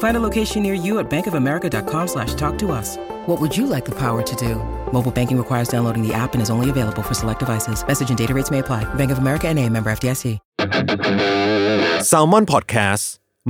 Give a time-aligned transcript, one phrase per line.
[0.00, 2.98] Find a location near you at bankofamerica.com slash talk to us.
[3.26, 4.56] What would you like the power to do?
[4.92, 7.86] Mobile banking requires downloading the app and is only available for select devices.
[7.86, 8.82] Message and data rates may apply.
[8.94, 10.38] Bank of America and a member FDIC.
[12.10, 13.04] s a l ม o n PODCAST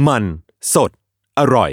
[0.06, 0.24] มัน
[0.74, 0.90] สด
[1.38, 1.70] อร่อย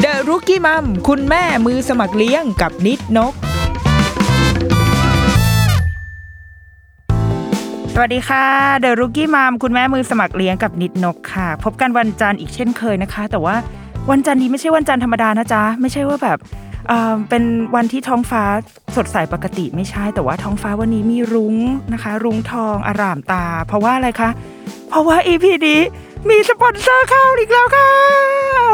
[0.00, 3.34] เดอะรุกี้มัมคุณแม่มือสมัครเลี้ยงกับนิดนก
[7.94, 8.44] สวัสดีค่ะ
[8.78, 13.56] เดอะรุกี้มัมคุณแม่มือสมัครเลี้ยงกับนิดนกค่ะ พบกันวันจันทร์อีกเช่นเคยนะคะ แต่ว่า
[14.10, 16.38] วันจันทร์นี้ไม่ใช่วันจันทร์ธรรมดานะจ๊ะ ไม่ใช่ว่าแบบ
[16.88, 17.42] เเป็น
[17.74, 18.42] วันที่ท้องฟ้า
[18.96, 21.56] สดใสปกติไม่ใช่ แต่ว่าท้องฟ้าวันนี้มีรุ้ง
[21.92, 24.30] นะคะ รุ้งทองอร่ามตา เพราะว่าอะไรคะ
[24.88, 25.80] เพราะว่า EP นี้
[26.28, 27.88] มีสปอนเซอร์เข้าอีกแล้วค่ะ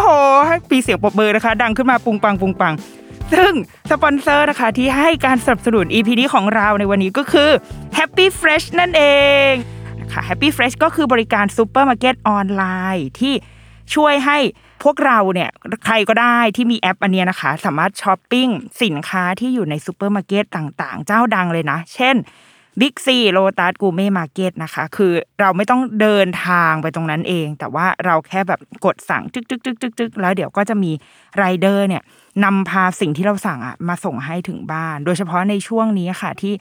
[0.03, 0.09] โห
[0.47, 2.75] ให้ปีเสียงปรบมือนะคะ ดังขึ้นมาปุงปังปุงปัง
[3.33, 3.53] ซึ่ง
[3.91, 7.51] สปอนเซอร์นะคะที่ให้การสนับสนุน EP นี้ของเราในวันนี้ก็คือ
[7.99, 9.03] Happy Fresh นั่นเอ
[9.51, 9.53] ง
[10.01, 12.65] นะคะ Happy Fresh ก็คือบริการซูเปอร์มาร์เก็ตออนไล
[12.97, 13.35] น์ที่
[13.95, 14.39] ช่วยให้
[14.83, 15.51] พวกเราเนี่ย
[15.87, 18.49] ใครก็ได้ที่มีแอปอันนี้นะคะ สามารถช้อปปิ้ง
[18.83, 22.17] สินค้าที่อยู่ในซูเปอร์มาร์เก็ตต่างๆ เจ้าดังเลยนะ เช่น
[22.81, 30.93] บิ๊กซีโลตัสกูเม่มาร์เก็ตนะคะ คือเราไม่ต้องเดินทางไปตรงนั้นเอง แต่ว่าเราแค่แบบกดสั่งจึกจึกจึกจึกจึกแล้วเดี๋ยวก็จะมี
[31.37, 32.03] ไรเดอร์เนี่ย
[32.45, 36.55] นำพาสิ่งที่เราสั่งอะมาส่งให้ถึงบ้าน โดยเฉพาะในช่วงนี้ค่ะที่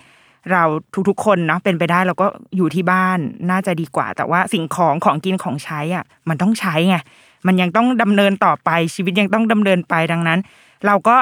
[0.51, 0.63] เรา
[1.09, 2.27] ทุกๆคนเนาะเป็นไปได้เราก็
[2.57, 3.19] อยู่ที่บ้าน
[3.51, 6.97] น่าจะดีกว่า แต่ว่าสิ่งของของกินของใช้อะมันต้องใช้ไง
[7.47, 10.39] มันยังต้องดำเนินต่อไปชีวิตยังต้องดำเนินไปดังนั้น
[10.85, 11.15] เราก็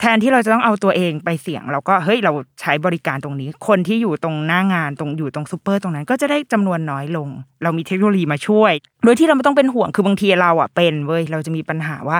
[0.00, 7.28] แทนที่เราจะต้องเอาตัวเองไปเสี่ยง เราก็เฮ้ยเราใช้บริการตรงนี้ คนที่อยู่ตรงหน้างานตรงอยู่ตรงซูเปอร์ตรงนั้น ก็จะได้จำนวนน้อยลง
[7.62, 8.72] เรามีเทคโนโลยีมาช่วย
[9.04, 12.18] โดยที่เราไม่ต้องเป็นห่วงคือบางทีเราอะเป็นเว้ยเราจะมีปัญหาว่า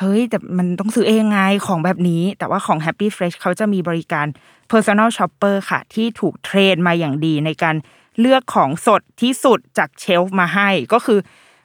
[0.00, 4.26] เฮ้ย แต่มันต้องซื้อเองไงของแบบนี้ แต่ว่าของ Happy Fresh เขาจะมีบริการ
[4.72, 7.76] Personal Shopper ค่ะ ที่ถูกเทรนมาอย่างดีในการ
[8.20, 11.18] เลือกของสดที่สุดจากเชลฟ์มาให้ ก็คือ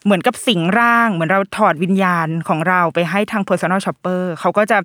[0.06, 4.78] เหมือนกับสิงร่าง เหมือนเราถอดวิญญาณของเราไปให้ทาง Personal Shopper เขาก็จะ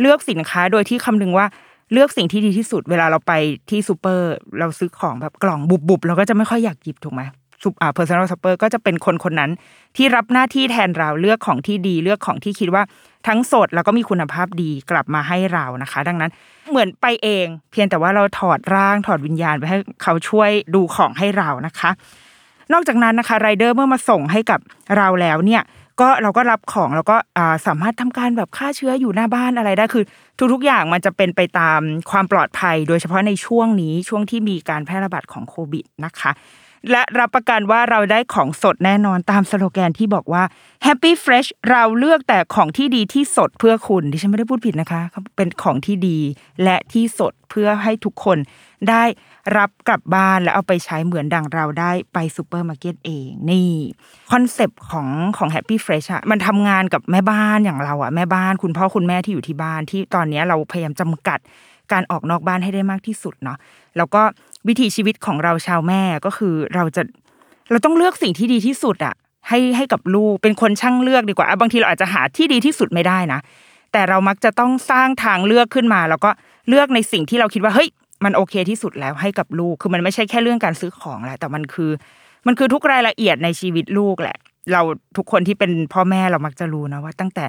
[0.00, 1.46] เลือกสินค้าโดยที่คำนึงว่า
[1.92, 3.32] เลือกสิ่งที่ดีที่สุดเวลาเราไป
[3.70, 7.22] ที่ซูเปอร์ เราซื้อของแบบกล่องบุบๆเราก็จะไม่ค่อยอยากหยิบถูกไหม
[7.66, 9.50] ซุปอ่า personal shopper ก็จะเป็นคนคนนั้น
[9.96, 12.82] ที่รับหน้าที่แทนเราเลือกของที่ดีเลือกของที่คิดว่า
[13.28, 16.30] ทั้งสดแล้วก็มีคุณภาพดีกลับมาให้เรานะคะ ดังนั้น
[16.70, 21.90] เหมือนไปเอง เพียงแต่ว่าเราถอดร่างถอดวิญญาณไปให้เขาช่วยดูของให้เรานะคะ
[22.72, 24.60] นอกจากนั้นนะคะไรเดอร์เมื่อมาส่งให้กับ
[24.96, 25.62] เราแล้วเนี่ย
[26.00, 27.16] ก็เราก็รับของแล้วก็
[27.66, 30.04] สามารถทำการแบบฆ่าเชื้ออยู่หน้าบ้านอะไรได้คือ
[30.52, 36.30] ทุก ๆ อย่างมันจะเป็นไปตามความปลอดภัย โดยเฉพาะในช่วงนี้ช่วงที่มีการแพร่ระบาดของโควิดนะคะ
[36.90, 40.42] และรับประกันว่าเราได้ของสดแน่นอนตามสโลแกนที่บอกว่า
[40.86, 45.02] Happy Fresh เราเลือกแต่ของที่ดีที่สดเพื่อคุณดิฉันไม่ได้พูดผิดนะคะ
[45.36, 46.18] เป็นของที่ดี
[46.64, 48.38] และที่สดเพื่อให้ทุกคน
[48.90, 49.04] ได้
[49.56, 53.70] รับกลับบ้านแล้วเอาไปใช้เหมือนดังเราได้ไปซูเปอร์มาร์เก็ตเองนี่
[54.32, 61.40] คอนเซปต์ของของ Happy Fresh อะมันทำงานกับแม่บ้านอย่างเราอะแม่บ้านคุณพ่อคุณแม่ที่อยู่ที่บ้านที่ตอนนี้เราพยายามจำกัด
[61.92, 63.58] การออกนอกบ้านให้ได้มากที่สุดเนาะ
[63.96, 64.22] แล้วก็
[64.68, 67.02] วิถีชีวิตของเราชาวแม่ก็คือเราจะ
[67.70, 69.14] เราต้องเลือกสิ่งที่ดีที่สุดอะ
[69.48, 73.40] ให้ให้กับลูกเป็นคนช่างเลือกดีกว่าบางทีเราอาจจะหาที่ดีที่สุดไม่ได้นะ
[73.92, 76.30] แต่เรามักจะต้องสร้างทางเลือกขึ้นมา แล้วก็
[76.68, 77.88] เลือกในสิ่งที่เราคิดว่าเฮ้ย
[78.24, 81.90] มันโอเคที่สุดแล้วให้กับลูก คือมันไม่ใช่แค่เรื่องการซื้อของแหละแต่มันคือ
[82.46, 84.36] มันคือทุกรายละเอียดในชีวิตลูกแหละ
[84.72, 84.82] เรา
[85.16, 87.44] ทุกคนที่เป็นพ่อแม่เรามักจะรู้นะว่า ตั้งแต่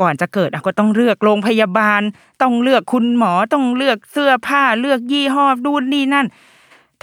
[0.00, 2.00] ก่อนจะเกิดก็ต้องเลือกโรงพยาบาล
[2.42, 6.26] ต้องเลือกคุณหมอต้องเลือกเสื้อผ้าเลือกยี่ห้อดูนนี่นั่น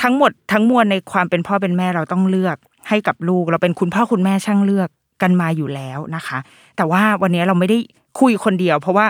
[0.02, 2.58] ทั้งหมดทั้งมวลในความเป็นพ่อเป็นแม่เราต้องเลือก
[2.90, 4.90] ให้กับลูก เราเป็นคุณพ่อคุณแม่ช่างเลือก
[5.22, 6.38] กันมาอยู่แล้วนะคะ
[6.78, 7.78] แต่ว่าวันนี้เราไม่ได้
[8.20, 9.06] คุยคนเดียว เพราะว่า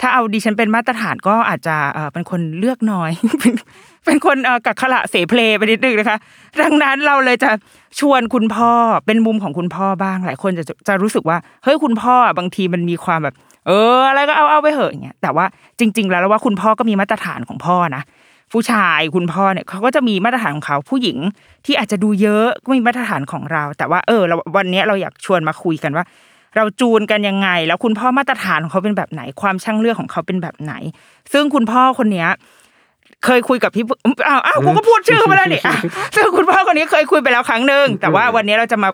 [0.00, 1.76] ถ้าเอาดิฉันเป็นมาตรฐานก็อาจจะ
[2.12, 3.10] เป็นคนเลือกน้อย
[4.06, 4.36] เป็นคน
[4.66, 6.18] กักขระเสเพลไปนิดนึงนะคะ
[6.62, 7.50] ดังนั้นเราเลยจะ
[8.00, 8.70] ชวนคุณพ่อ
[9.06, 13.34] เป็นมุมของคุณพ่อบ้างหลายคนจะจะรู้สึกว่าเฮ้ยคุณพ่อบางทีมันมีความแบบ
[13.66, 15.44] เอออะไรก็เอาเอาไปเหอะอย่างเงี้ยแต่ว่า
[15.78, 18.02] จริง ๆ แล้วเราว่าคุณพ่อก็มีมาตรฐานของพ่อนะ
[18.52, 21.18] ผู้ชายคุณพ่อเนี่ยเขาก็จะมีมาตรฐานของเขาผู้หญิง
[21.66, 26.04] ที่อาจจะดูเยอะก็มีมาตรฐานของเรา แต่ว่าเออเราวันเนี้ยเราอยากชวนมาคุยกันว่า
[26.56, 30.74] เราจูนกันยังไง แล้วคุณพ่อมาตรฐานของเขาเป็นแบบไหน ความช่างเลือกของเขาเป็นแบบไหน
[31.32, 32.28] ซึ่งคุณพ่อคนเนี้ย
[33.24, 33.84] เคยคุยกับพี่
[34.28, 35.76] อ้าวอ้าวกูก็พูดชื่อมาแล้วนี่อะ
[36.16, 38.90] ซึ่งคุณพ่อคนนี้เคยคุยไปแล้วครั้งหนึ่งแต่ว่าวันนี้เราจะมา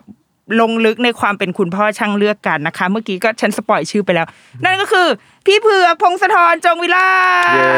[0.59, 4.27] ลงลึกในความเป็นคุณพ่อช่างเลือกกันนะคะ เมื่อกี้ก็ฉันสปอยชื่อไปแล้ว
[4.65, 5.07] นั่นก็คือ
[5.45, 7.09] พี่เผือกพงศธรจงวิลา
[7.45, 7.69] ศเย้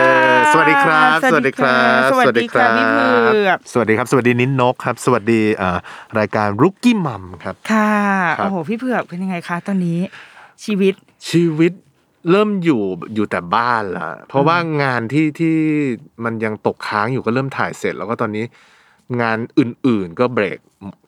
[0.53, 5.77] สวัสดีครับ สวัสดีครับ สวัสดีครับพี่เผือกสวัสดีครับ สวัสดีนิ้นนกครับ สวัสดีอ่า
[6.19, 7.93] รายการรุกกี้มัมครับ ค่ะ
[8.39, 9.99] ครับโอ้โหพี่เผือกเป็นยังไงคะตอนนี้
[10.63, 10.93] ชีวิต
[11.29, 11.71] ชีวิต
[12.31, 12.81] เริ่มอยู่
[13.13, 15.55] อยู่แต่บ้านละเพราะว่างานที่ที่
[16.23, 18.45] มันยังตกค้างอยู่ก็เริ่มถ่ายเสร็จแล้วก็ตอนนี้
[19.21, 20.59] งานอื่นๆ ก็เบรก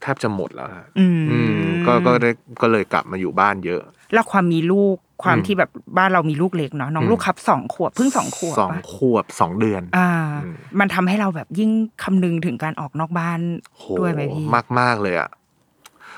[0.02, 1.54] แทบจะหมดแล้วฮะอืมอืม
[1.86, 2.30] ก็ก็ได้
[2.62, 3.82] ก็เลยกลับมาอยู่บ้านเยอะ
[4.14, 10.10] แล้วความมีลูกความอืมที่แบบบ้านเรามีลูกเล็กเนาะน้องอืมลูกครับสองขวบเพิ่งสองขวบสองปะขวบสองเดือน อ่า
[10.44, 11.72] อืมมันทำให้เราแบบยิ่ง
[12.04, 13.40] คำนึงถึงการออกนอกบ้าน
[13.78, 15.30] โหด้วยไหมพี่มากมากๆเลยอะ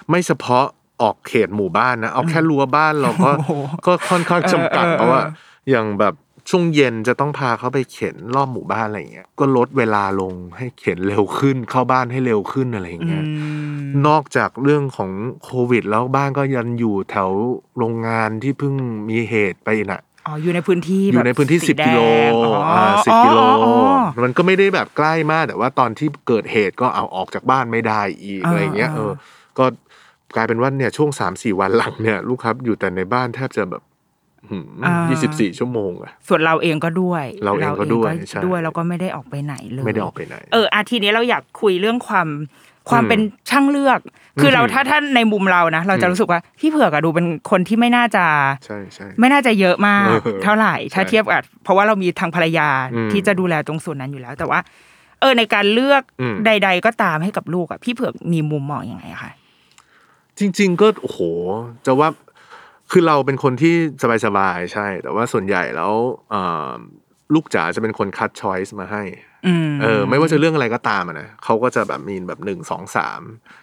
[0.10, 0.66] ไม่เฉพาะ
[1.02, 3.54] ออกเขตหมู่บ้านนะเอาแค่รั้วบ้านเราก็โอ้โห
[3.86, 6.14] ก็ค่อนข้างจำกัดเออเออเพราะว่าเอออย่างแบบ
[6.50, 13.26] ช่วงเย็นจะต้องพาเขาไปเข็นรอบหมู่บ้านอะไรอย่างเงี้ยก็ลดเวลาลงให้เข็นเร็วขึ้นเข้าบ้านให้เร็วขึ้นอะไรอย่างอืเงี้ย
[13.82, 15.12] มนอกจากเรื่องของ
[15.44, 17.30] โควิด แล้วบ้านก็ยันอยู่แถว
[17.78, 18.74] โรงงานที่เพิ่ง
[19.10, 23.72] มีเหตุไปน่ะอ๋ออยู่ในพื้นที่อยู่ในพื้นที่แบบสิบกิโลแดงอ๋ออ่อ่าสิบอ๋อกิโลอ๋อ
[24.24, 29.12] มันก็ไม่ได้แบบใกล้มากแต่ว่าตอนที่เกิดเหตุก็เอาออกจากบ้านไม่ได้อีกอ่าอะไรเงี้ยอ่าเออ
[29.58, 29.66] ก็
[30.36, 33.84] กลายเป็นว่าเนี่ยช่วงสามสี่วันหลังเนี่ยลูกครับอยู่แต่ในบ้านแทบจะแบบ
[35.10, 42.28] ยี่สิบสี่ชั่วโมงอะส่วนเราเองก็ด้วย เราเองก็ด้วยใช่ด้วยแล้วก็ไม่ได้ออกไปไหนเลย ไม่ได้ออกไปไหน เอออาทีนี้เราอยากคุยเรื่องความ
[42.90, 43.20] ความอืมเป็น
[43.50, 44.00] ช่างเลือก
[44.42, 48.26] คือเราอืมถ้าท่านในมุมเรานะ เราจะอืมรู้สึกว่าพี่เผือกอะดูเป็นคนที่ไม่น่าจะ
[48.66, 54.60] ใช่ใช่ไม่น่าจะเยอะมากเออเท่าไหร่ถ้าใช่เทียบกับเพราะว่าเรามีทางภรรยาอืมที่จะดูแลตรงส่วนนั้นอยู่แล้ว แต่ว่า
[55.20, 59.32] เออในการเลือกอืมใด ๆ ก็ตามให้กับลูกอะพี่เผือกมีมุมมองยังไงอะคะ
[60.40, 61.20] จริง ๆ ก็โอ้โห
[61.86, 62.10] จะว่า
[62.92, 63.76] คือเราเป็นคนที่
[64.26, 65.94] สบายๆใช่ แต่ว่าส่วนใหญ่แล้ว
[66.32, 66.70] เอ่อ
[67.34, 69.04] ลูกจ๋าจะเป็นคนคัด choice มาให้
[69.48, 73.22] อืมเออไม่ว่าจะเรื่องอะไรก็ตามอะนะเขาก็จะแบบมีแบบหนึ่งสองสาม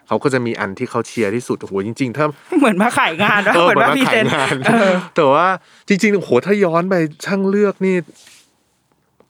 [0.09, 2.27] เขาก็จะมีอันที่เขาเชียร์ที่สุดโอ้โหจริง ๆ ถ้า
[2.59, 5.47] เหมือนมาขายงานว่าเออเหมือนว่าเหมืพรีอนมาเซขายงานเออแต่ว่า
[5.89, 6.95] จริงๆโอ้โหถ้าย้อนไป
[7.25, 7.97] ช่างเลือกนี่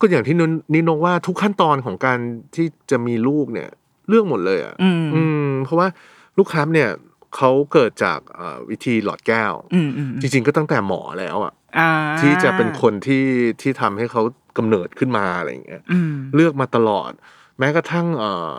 [0.00, 2.18] ก็อย่างที่นนนิโนว่าทุกขั้นตอนของการ
[2.54, 3.68] ที่จะมีลูกเนี่ย
[4.08, 5.88] เลือกหมดเลยอะอืมอืมเพราะว่า
[6.38, 6.90] ลูกค้าเนี่ย
[7.36, 11.90] เขาเกิดจากเอ่อวิธีหลอดแก้วอืมอืมจริงๆก็ตั้งแต่หมอแล้วอะอ่า
[12.20, 13.24] ที่จะเป็นคนที่
[13.60, 14.22] ที่ทำให้เขา
[14.58, 17.10] กำเนิดขึ้นมาอะไรอย่างเงี้ยอืมเลือกมาตลอด
[17.58, 18.52] แม้กระทั่งเอ่อ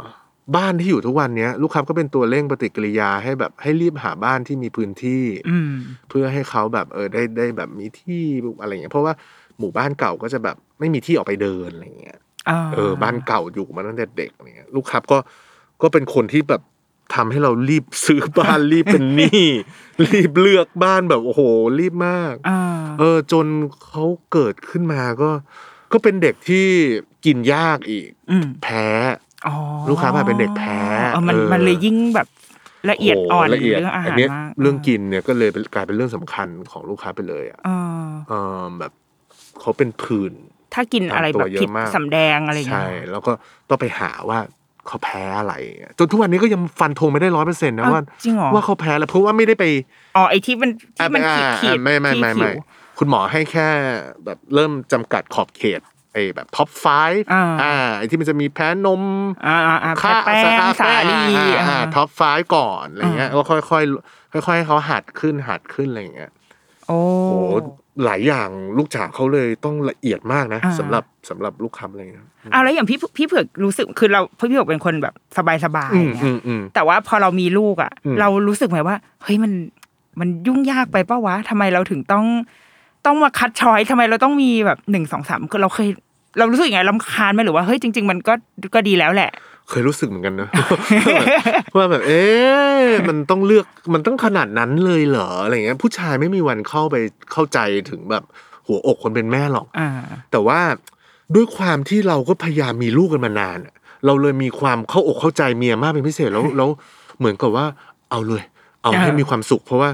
[0.56, 5.72] บ้านที่อยู่ทุกวันเนี้ยลูกค้าก็เป็นตัวเร่งปฏิกิริยาให้แบบให้รีบหาบ้านที่มีพื้นที่อืม
[6.10, 8.24] เพื่อให้เขาแบบเออได้ได้แบบมีที่
[8.62, 9.14] อะไรอย่างเงี้ยเพราะว่า
[9.60, 12.20] หมู่บ้านเก่าก็จะแบบไม่มีที่ออกไปเดินอะไรอย่างเงี้ย
[12.50, 15.18] อ่าเออบ้านเก่าอยู่มาตั้งแต่เด็กอะไรเงี้ยลูกค้าก็
[15.82, 16.62] ก็เป็นคนที่แบบ
[17.15, 19.44] ทำให้เรารีบซื้อบ้านรีบเป็นหนี้
[20.06, 21.42] รีบเลือกบ้านแบบโอ้โห
[21.80, 22.59] รีบมากอ่า
[23.00, 23.45] เออ จน
[23.88, 25.30] เขาเกิดขึ้นมาก็
[25.92, 26.68] ก็เป็นเด็กที่
[27.25, 28.88] กินยากอีกอืมแพ้
[29.48, 29.56] อ๋อ
[29.89, 30.80] ลูกค้ามาเป็นเด็กแพ้
[31.13, 32.27] เออมันเออมันเลยยิ่งแบบ
[32.92, 37.69] ละเอียดอ่อนโละเอียดเรื่องอาหารนเนี้ยมากเรื่องกินเนี่ยก็เลยเป็นกลายเป็นเรื่องสำคัญของลูกค้าไปเลยอะเอ
[38.04, 38.92] อเออแบบ
[39.59, 40.33] เขาเป็นผื่น
[40.74, 43.31] ถ้ากินอะไรตามตัวแบบเยอะผิดมากสำแดงอะไรอย่างเงี้ใช่ยแล้วก็
[43.69, 44.40] ต้องไปหาว่า
[44.88, 49.66] เขาแพ้อะไรอะจนทุกวันนี้ก็ยังฟันธงไม่ได้ร้อยเปอร์เซ็นต์นะอ้าวว่าจริงเหรอว่าเขาแพ้แล้วเพราะว่าไม่ได้ไป
[50.16, 52.58] อ๋อไอที่มันที่มันอะขีดอะขีดไม่ไม่ไม่ที่ไม่ผิว
[52.98, 53.68] คุณหมอให้แค่
[54.26, 55.82] แบบเริ่มจำกัดขอบเขต
[56.14, 56.86] ไอ้แบบ top five
[57.34, 59.04] อ่าอ่าไอ้ที่มันจะมีแพ้นม
[59.48, 62.21] อ่าอ่าอ่าค่าแป้งสาลีอ่าอ่า top five
[62.56, 63.84] ก่อนอะไรเงี้ยอ่าก็ค่อยค่อย
[64.32, 66.32] ค่อยค่อยๆให้เขาหัดขึ้นหัดขึ้นอะไรเงี้ย
[66.88, 67.38] โอ้โอ้
[68.06, 79.51] หลายอย่างลูกจ๋าเขาเลยต้องละเอียดมากนะอ่าสำหรับสำหรับลูกค้าอะไรเงี้ยเอาแล้วอย่างพี่พี่เผือกรู้สึกคือเราพี่เผือกเป็นคนแบบสบายสบายอืมเงี้อืยมอืมแต่ว่าพอเรามีลูกอะอืมเรารู้สึกไหมว่าเฮ้ยมัน
[80.19, 82.25] มันยุ่งยากไปปะวะทำไมเราถึงต้อง
[83.06, 85.89] ต้องมาคัดช้อยทำไมเราต้องมีแบบหนึ่งสองสามคือเราเคย
[86.38, 88.34] เรารู้สึกยังไงลำคาญไหมหรือว่าเฮ้ยจริง ๆ มันก็
[88.76, 89.30] ก็ดีแล้วแหละ
[89.70, 90.50] เคยรู้สึกเหมือนกันนะ
[91.78, 96.96] ว่าแบบเอ๊ะมันต้องเลือกมันต้องขนาดนั้นเลยเหรออะไรเงี้ยผู้ชายไม่มีวันเข้าไป
[97.32, 98.24] เข้าใจถึงแบบ
[98.68, 99.90] หัวอกคนเป็นแม่หรอกอ่า
[100.32, 100.60] แต่ว่า
[101.36, 103.74] ด้วยความที่เราก็พยายามมีลูกกันมานานอะ
[104.06, 106.70] เราเลยมีความเข้าอกเข้าใจเมียมากเป็นพิเศษแล้วแล้ว
[107.20, 107.66] เหมือนกับว่า
[108.12, 108.44] เอาเลย
[108.84, 109.90] เอาให้อ่ามีมีความสุข เพราะว่า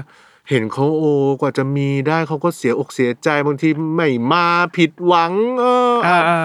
[0.50, 1.04] เห็นเขาโอ
[1.40, 4.46] กว่าจะมีได้เขาก็เสียอกเสียใจบางทีไม่มา
[4.76, 6.40] ผิดหวัง เออออ่าอ่า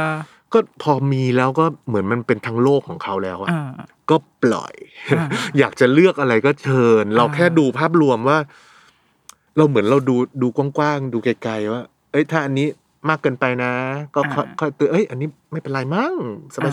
[0.53, 3.63] ก็พอมีแล้วก็เหมือนมันเป็นทั้งโลกของเขาแล้วอะอ่า
[4.09, 4.73] ก็ปล่อย
[5.17, 5.27] อ่า
[5.59, 8.37] อยากจะเลือกอะไรก็เชิญ เราอ่าแค่ดูภาพรวมว่า
[9.57, 12.67] เราเหมือนเราดูดูกว้างๆดูไกลๆว่า เอ้ยถ้าอันนี้
[13.09, 13.71] มากเกินไปนะ
[14.15, 16.13] ก็ค่อยอ่าค่อยเตือนเอ้ย อันนี้ไม่เป็นไรมั้ง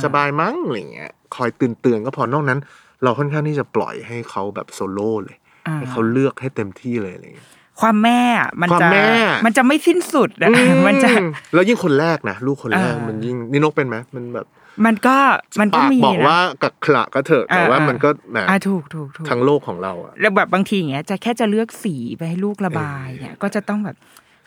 [0.04, 2.60] สบายๆมั้งอะไรเงี้ยคอยเตือนเตือนๆก็พอนอกนั้น
[3.02, 7.48] เราค่อนข้างที่จะปล่อยให้เขาแบบโซโล่เลยอ่า ให้เขาเลือกให้เต็มที่เลยอะไรเงี้ย
[7.80, 9.06] ความแม่อะมันความจะแม่
[9.44, 10.50] มันจะไม่สิ้นสุดอะ
[10.86, 14.46] มันจะอืแล้วยิ่งคนแรกนะลูกคนแรกอ่ามัมันยิ่งนี่นกเป็นไหมมันแบบ
[14.86, 15.16] มันก็
[15.60, 23.96] มันก็ปากมีบอกนะว่ากักขระก็เถอะแต่อ่าว่าอ่ามัมันก็แหมอะถูกถูกถูกทั้งโลกของเราอะแล้วแบบบางทีอย่างเงี้ยจะแค่จะเลือกสีไปให้ลูกระบายเออเนี่ยก็จะต้องแบบ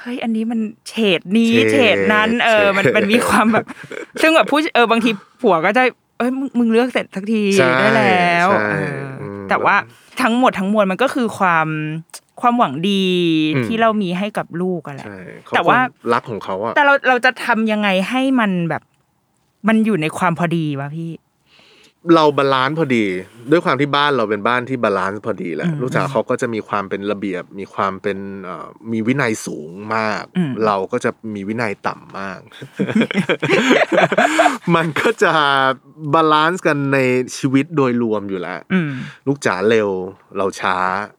[0.02, 3.66] เฮ้ยอันนี้มันเฉดนี้เฉดเฉดนั้นเออมันเฉดมันมีความแบบ
[4.22, 5.10] ซึ่งแบบผู้เออบางที
[5.42, 5.84] ผัวก็จะ
[6.18, 9.76] เอ้ยมึงมึงเลือกเสร็จสักทีใช่ได้แล้วใช่เอออม แต่ว่า
[10.22, 11.68] ทั้งหมดทั้งมวลมันก็คือความ
[12.42, 13.04] ความหวังดี
[13.56, 18.84] อืมที่เรามีให้กับลูกอะแหละใช่เขแต่ว่าคงรักของเขาอะแต่เราเราจะทำยังไงให้มันแบบ
[19.68, 21.12] มันอยู่ในความพอดีวะพี่
[22.16, 23.06] เรา balance พอดี
[23.52, 32.40] ด้วยความที่บ้านเราเป็นบ้านที่ balance พอดีแหละอืมลูกสาวเขาก็จะมีความเป็นระเบียบ มีความเป็นเอ่อมีวินัยสูงมากอืมเราก็จะมีวินัยต่ำมาก
[34.76, 35.32] มันก็จะ
[36.14, 36.98] บาลานซ์กันใน
[37.38, 38.92] ชีวิตโดยรวมอยู่แล้วอืม
[39.28, 39.90] ลูกจ๋าเร็ว
[40.38, 40.78] เราช้า
[41.18, 41.19] อ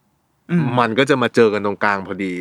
[0.63, 2.33] มมันก็จะมาเจอกันตรงกลางพอดี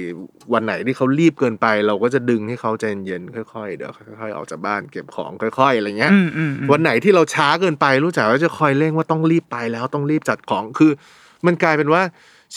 [0.53, 3.91] วันไหนที่เขารีบเกินไป เราก็จะดึงให้เขาใจเย็นๆค่อยๆเดี๋ยว
[4.21, 10.91] ค่อยๆออกจากบ้านเก็บของค่อยๆอะไรเงี้ยอืมอืมอืมวันไหนที่เราช้าเกินไป รู้จักว่าจะคอยเร่งว่าต้องรีบไปแล้วต้องรีบจัดของคือ
[11.47, 12.03] มันกลายเป็นว่า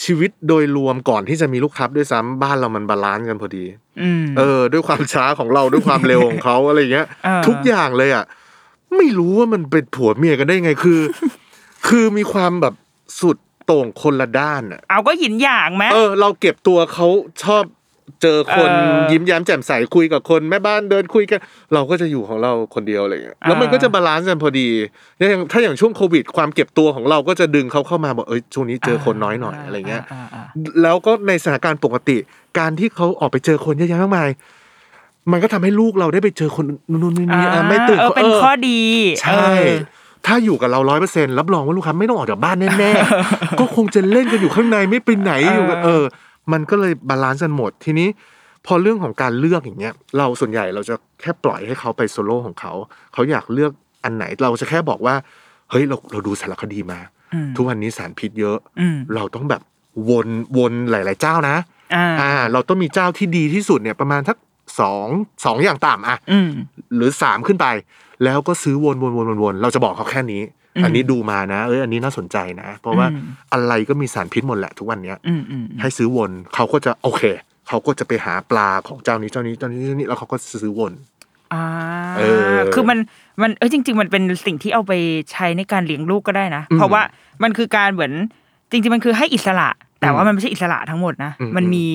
[0.02, 3.64] ชีวิตโดยรวมก่อนที่จะมีลูกค้าด้วยซ้ำบ้านเรามัน balance กันพอดี
[4.00, 8.24] อืมเออ ด้วยความช้าของเราด้วยความเร็วของเขาอะไรเงี้ยเออทุกอย่างเลยอะ
[8.96, 11.00] ไม่รู้ว่ามันเป็นผัวเมียกันได้ยังไงคือ
[11.88, 12.74] คือมีความแบบ
[13.20, 13.36] สุด
[13.66, 17.06] โต่งคนละด้านอะเอาก็หยินหยางไหมเออ เราเก็บตัวเขา
[17.44, 17.64] ชอบ
[18.22, 21.40] เจอคนเออยิ้มแย้มแจ่มใสคุยกับคนแม่บ้านเดินคุยกัน
[21.74, 24.68] เราก็จะอยู่ของเราคนเดียวอะไรเงี้ยแล้วมันอ่าก็จะ balance กันพอดี
[25.16, 30.44] แล้วอย่างถ้าอย่างช่วงโควิด ความเก็บตัวของเราก็จะดึงเขาเข้ามาบอกเอ้ยช่วงนี้เจอคนน้อยหน่อยอะไรเงี้ยาอ่า
[30.82, 32.16] แล้วก็ในสถานการณ์ปกติ
[32.58, 34.30] การที่เขาออกไปเจอคนเยอะแยะมากมาย
[35.32, 38.80] มันก็ทำให้ลูกเราได้ไปเจอคนนู่นนี่นี่อะไม่ตื่นเออเป็นข้อดี
[39.22, 39.46] ใช่
[40.26, 46.04] ถ้าอยู่กับเราร้อยเปอร์เซ็นรับรองว่าลูกค้าไม่ต้องออกจากบ้านแน่ๆ ก็คงจะเล่นกันอยู่ข้างในไม่ไปไหนอยู่กันเออ
[46.52, 48.08] มันก็เลย balance กันหมดทีนี้
[48.66, 52.72] พอเรื่องของการเลือกอย่างเงี้ย เราส่วนใหญ่เราจะแค่ปล่อยให้เขาไปโซโล่ของเขา
[53.12, 53.72] เขาอยากเลือก
[54.04, 55.14] อันไหนเราจะแค่บอกว่า
[55.70, 56.98] เฮ้ยเราเราดูสารคดีมา
[57.34, 59.62] อืมทุกวันนี้สารพิษเยอะอืมเราต้องแบบ
[60.10, 60.28] วน
[60.58, 61.56] วนหลาย ๆ เจ้านะ
[61.94, 64.36] อ่าอ่า เราต้องมีเจ้าที่ดีที่สุดเนี่ยประมาณทัก
[64.80, 65.06] สอง
[65.44, 66.48] สองอย่างต่ำอะอืม
[66.96, 67.66] หรือสามขึ้นไป
[68.24, 70.42] แล้วก็ซื้อวนวนวนวนวนเราจะบอกเขาแค่นี้
[70.76, 77.22] อืมอันนี้ดูมานะ เอ้ยอันนี้น่าสนใจนะ เพราะว่าอืมอะไรก็มีสารพิษหมดแหละทุกวันเนี้ยอืมอืมให้ซื้อวนเขาก็จะโอเค
[77.68, 80.92] เขาก็จะไปหาปลาของเจ้านี้เจ้านี้เจ้านี้เจ้านี้แล้วเขาก็ซื้อวน
[81.52, 81.64] อ่า
[82.18, 82.98] เออคือมัน
[83.42, 84.92] มันเออจริง ๆ มันเป็นสิ่งที่เอาไป
[85.32, 87.02] ใช้ในการเลี้ยงลูกก็ได้นะอืมเพราะว่า
[87.42, 88.12] มันคือการเหมือน
[88.70, 89.68] จริง ๆ มันคือให้อิสระ
[90.00, 91.86] แต่ว่าอืมมันไม่ใช่อิสระทั้งหมดนะอืมมันมี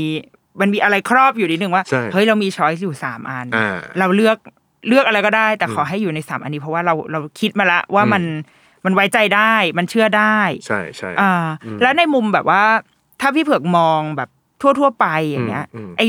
[0.61, 4.37] มันมีอะไรครอบอยู่นิดนึงว่าใช่เฮ้ยเรามีช้อยส์อยู่สามอันอ่าเราเลือก
[4.87, 8.23] เลือกอะไรก็ได้ แต่อืมขอให้อยู่ในสามอันนี้เพราะว่าเราเราคิดมาละว่าอืมมัน
[8.85, 11.33] มันไว้ใจได้มันเชื่อได้ ใช่ใช่อ่า
[11.65, 12.63] อืมแล้วในมุมแบบว่า
[13.21, 14.29] ถ้าพี่เผือกมองแบบ
[14.61, 16.01] ทั่ว ๆ ไปอย่างเงี้ยอืมอืมไอ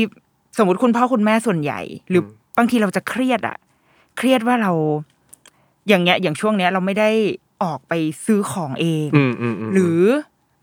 [0.57, 3.57] สมมติคุณพ่อคุณแม่ส่วนใหญ่ หรืออมบางทีเราจะเครียดอะ
[4.17, 4.71] เครียดว่าเรา
[5.87, 7.09] อย่างเงี้ย อย่างช่วงเนี้ย เราไม่ได้
[7.63, 7.93] ออกไป
[8.25, 10.03] ซื้อของเองอืมอืมอืมหรือ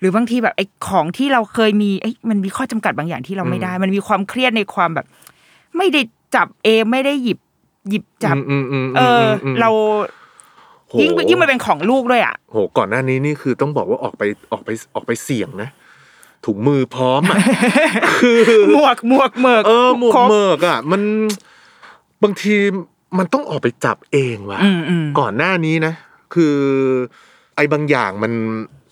[0.01, 5.07] หรือบางทีแบบไอ้ของที่เราเคยมีเอ้ยมันมีข้อจำกัดบางอย่างที่เราไม่ได้ มันมีความเครียดในความแบบ
[5.77, 6.01] ไม่ได้
[6.35, 7.39] จับเองไม่ได้หยิบ
[7.89, 9.71] หยิบจับอืมอืมมเอออมเรา
[10.89, 15.69] โหยิ่งยิ่งมันเป็นของลูกด้วยอะโหก่อนหน้านี้นี่คือต้องบอกว่าออกไปออกไปออกไปเสี่ยงนะ
[16.47, 17.39] ถุงมือพร้อมอะ
[18.19, 18.41] คือ
[18.75, 21.03] หมวกหมวกเหมือกเออหมวกครบเมิกอะ มัน
[22.23, 22.55] บางที
[23.19, 25.93] มันต้องออกไปจับเองว่ะอืมอืมก่อนหน้านี้นะ
[26.35, 26.57] คือ
[27.57, 28.33] ไอ้บางอย่างมัน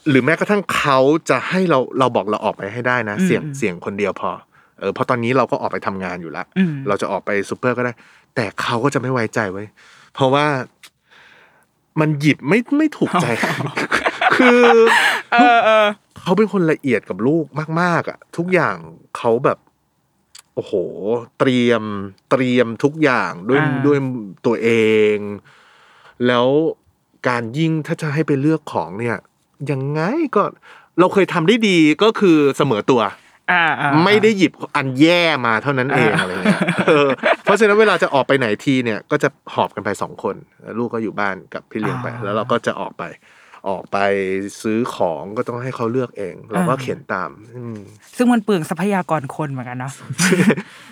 [0.08, 0.98] หรือแม้กระทั่งเขา
[1.30, 4.30] จะให้เราเราบอกเราออกไปให้ได้นะอืมเสี่ยงอืมเสี่ยงคนเดียวพอ
[4.78, 7.92] เออเพราะตอนนี้เราก็ออกไปทำงานอยู่แล้วอืมเราจะออกไปซูเปอร์ก็ได้
[8.36, 9.66] แต่เขาก็จะไม่ไว้ใจไว้ย
[10.14, 10.46] เพราะว่า
[12.00, 13.26] มันหยิบไม่ไม่ถูกใจ
[14.36, 14.62] คือ
[15.32, 15.86] เออเออ
[16.22, 17.44] เขาเป็นคนละเอียดกับลูก
[17.80, 18.76] มาก ๆ อะ ทุกอย่าง
[19.16, 19.58] เขาแบบ
[20.54, 20.72] โอ้โห
[21.38, 21.82] เตรียม
[22.30, 23.98] เตรียมทุกอย่างด้วยอ่าด้วย
[24.46, 24.70] ตัวเอ
[25.14, 25.16] ง
[26.26, 26.46] แล้ว
[27.28, 29.18] การยิ่งถ้าจะให้ไปเลือกของเนี่ย
[29.70, 30.00] ยังไง
[30.34, 30.42] ก็
[30.98, 33.25] เราเคยทำได้ดีก็คือเสมอตัวอ่าอ่า
[34.04, 37.08] ไม่ได้หยิบอันแย่มาเท่านั้นเองอ่าอะไรเงี้ยเออ
[37.44, 43.04] เพราะฉะนั้นเวลาจะออกไปไหนทีเนี่ยก็จะหอบกันไปสองคนแล้วลูกก็อยู่บ้านกับพี่เลี้ยงไป แล้วเราก็จะออกไป
[43.68, 43.98] ออกไป
[44.62, 47.78] ซื้อของก็ต้องให้เขาเลือกเอง เราก็เขียนตามอืม
[48.16, 49.92] ซึ่งมันเปลืองทรัพยากรคนเหมือนกันเนาะ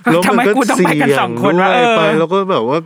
[0.05, 2.79] แล้วทำไมกูต้องไปกันสองคนวะเสี่ยงด้วยเออไปแล้วก็แบบว่า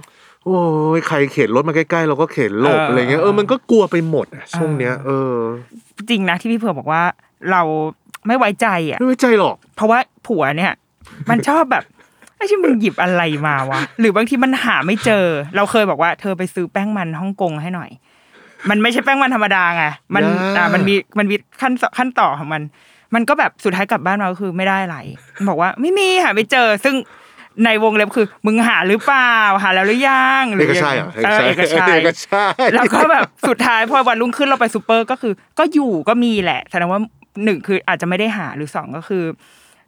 [0.44, 0.58] โอ้
[0.98, 5.36] ยใครเข็นรถมาใกล้ๆเราก็เข็นหลบเออออะไรเงี้ยเออมันก็กลัวไปหมดอะช่วงเนี้ยเออ
[6.08, 7.02] จริงนะที่พี่เผือกบอกว่า
[7.50, 7.62] เรา
[8.26, 10.72] ไม่ไว้ใจอะไม่ไว้ใจหรอก เพราะว่าผัวเนี่ย
[11.30, 11.84] มันชอบแบบ
[12.36, 15.24] ไอ้ที่มึงหยิบอะไรมาวะหรือบางทีมันหาไม่เจอ
[15.56, 17.90] เราเคยบอกว่าเธอไปซื้อแป้งมันฮ่องกงให้หน่อย
[18.70, 19.84] มันไม่ใช่แป้งมันธรรมดาไง
[20.14, 22.62] มันอ่าอ่ามันมีมันมีขั้นขั้นต่อของมัน
[23.14, 24.98] มันก็แบบสุดท้ายกลับบ้านมาก็คือไม่ได้อะไร
[25.36, 26.94] มันบอกว่าไม่มีหาไม่เจอ ซึ่ง
[27.64, 37.00] ในวงเล็บคือ มึงหาหรือเปล่าหาแล้วหรือยังหรืเอกยังชัยเหรอเออเอกชัยเอกชัยแล้วก็แบบสุดท้ายพอวันรุ่งขึ้นเราไปซูเปอร์ก็คือ ก็อยู่ก็มีแหละแสดงว่า
[37.44, 39.24] หนึ่งคืออาจจะไม่ได้หาหรือสองก็คือ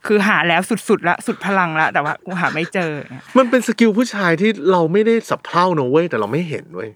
[0.06, 2.90] คือหาแล้วสุดๆละสุดพลังละแต่ว่ากูหาไม่เจอ
[3.38, 6.90] มันเป็น skill ผู้ชายที่เราไม่ได้สะเพร่านะเว้ยแต่เราไม่เห็นเว้ย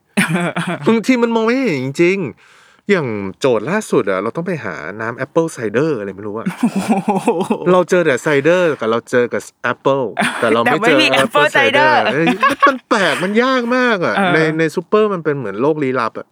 [0.88, 3.06] บางทีมันมองไม่เห็นจริงๆ อย่าง
[3.40, 6.46] โจทย์ล่าสุดอะเราต้องไปหาน้ำ apple cider อะไรไม่รู้อะ
[7.72, 10.00] เราเจอแต่ cider กับเราเจอกับแอปเปิล
[10.40, 12.04] แต่เราไม่แต่ไม่เจอมีแอปเปิล apple ไซเดอ cider ร์
[12.66, 16.26] มันแปลกมันยากมากอะเออในในซูเปอร์มันเป็นเหมือนโลกลี้ลับอะ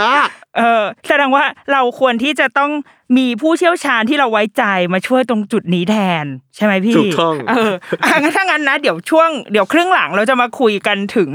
[0.00, 2.70] ยากเออแสดงว่าเราควรที่จะต้อง
[3.18, 6.24] มีผู้เชี่ยวชาญที่เราไว้ใจมาช่วยตรงจุดนี้แทน
[6.56, 7.72] ใช่ไหมพี่ถูกต้องเออ
[8.02, 11.30] อะงั้นถ้างั้นนะเดี๋ยวช่วงเดี๋ยวครึ่งหลังเราจะมาคุยกันถึง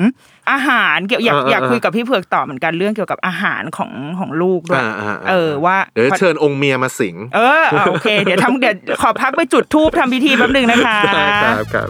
[0.51, 11.89] อาหารเกี่ยวอยากเออเอออยากคุยกับพี่เผือกต่อเหมือนกันเรื่องเกี่ยวกับอาหารของของลูกด้วยอ่าอ่าอ่าเออว่าเดี๋ยวเชิญองค์เมียมาสิง เอออะโอเค เดี๋ยวทำเดี๋ยวขอพักไปจุดทูบทำพิธีแป๊บหนึงนะคะได้ครับครับ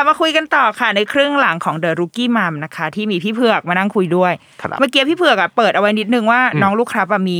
[0.00, 7.38] ลับมาคุยกันต่อค่ะในครึ่งหลังของ The Rookie Mom นะคะ ที่มีพี่เผือกมานั่งคุยด้วยครับเมื่อกี้พี่เผือกอะเปิดเอาไว้นิดนึงว่าน้องลูกครับอะมี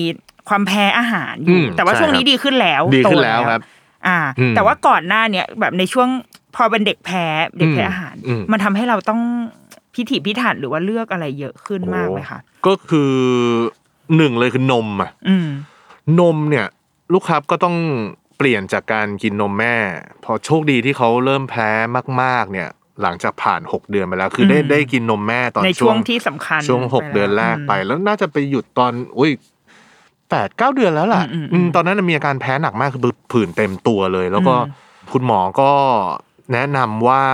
[0.49, 3.61] ความแพ้อาหารออืยู่มแต่ว่าใช่ช่วงนี้ครับดีขึ้นแล้วดีขึ้นโตแล้วครับ
[4.07, 6.09] อ่าอืมแต่ว่าก่อนหน้าเนี้ยแบบในช่วง
[6.55, 7.25] พอเป็นเด็กแพ้
[7.59, 9.21] เด็กแพ้อืมอาหารอืมมันทำให้เราต้อง
[9.95, 13.13] พิถีพิถันหรือว่าเลือกอะไรเยอะขึ้นมากไหมคะก็คือ
[14.17, 15.49] หนึ่งเลยคือนมอะอืม
[16.21, 16.67] นมเนี่ย
[17.13, 17.77] ลูกครับก็ต้อง
[18.43, 19.77] เปลี่ยนจากการกินนมแม่
[20.25, 21.71] พอโชคดีที่เขาเริ่มแพ้
[22.23, 22.69] มาก ๆ เนี่ย
[23.03, 29.31] หลังจากผ่าน 6 เดือนไปแล้ว คือได้อืม ได้กินนมแม่ตอนในช่วงที่สำคัญช่วงหกไปแล้วเดือนแรกไปอืมแล้วน่าจะไปหยุดตอนอุ้ย
[30.31, 35.73] แปดเก้าเดือนแล้วล่ะอืมอืมอืมตอนนั้นนะมีอาการแพ้หนักมากคือผื่นเต็มตัวเลย แล้วก็อืม คุณหมอก็
[36.53, 37.25] แนะนำว่า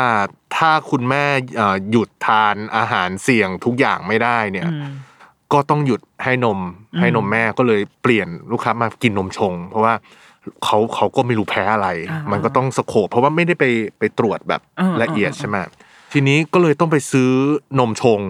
[0.56, 1.24] ถ้าคุณแม่
[1.56, 4.92] เอ่อหยุดทานอาหารเสี่ยงทุกอย่างไม่ได้เนี่ย อืม
[5.52, 6.58] ก็ต้องหยุดให้นม
[6.94, 9.94] อืม ให้นมแม่ก็เลยเปลี่ยนลูกค้ามากินนมชง เพราะว่า
[10.64, 13.64] เขาเขาก็ไม่รู้แพ้อะไรอ่ามัมันก็ต้องสโคปเพราะว่าไม่ได้ไป
[13.98, 15.56] ไปตรวจแบบอ่าละเอียดอ่าใช่ไหม
[16.12, 17.30] ทีนี้ก็เลยต้องไปซื้อ
[17.78, 18.20] นมชง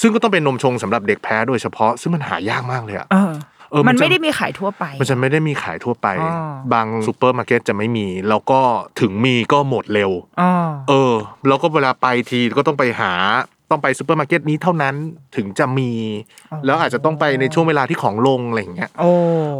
[0.00, 3.32] ซึ่งก็ต้องเป็นนมชงสำหรับเด็กแพ้โดยเฉพาะ ซึ่งมันหายากมากเลยอะเออ
[3.70, 8.60] เออมันจะไม่ได้มีขายทั่วไป มันจะไม่ได้มีขายทั่วไปอ๋อบางซูเปอร์มาร์เก็ตจะไม่มี แล้วก็
[9.00, 10.50] ถึงมีก็หมดเร็วอ๋อ
[10.88, 11.14] เออ
[11.48, 13.12] แล้วก็เวลาไปทีก็ต้องไปหา
[13.70, 14.94] ต้องไปซูเปอร์มาร์เก็ตนี้เท่านั้น
[15.36, 15.90] ถึงจะมี
[16.52, 19.10] อ๋อแล้วอาจจะต้องไปในช่วงเวลาที่ของลงอะไรอย่างเงี้ยโอ้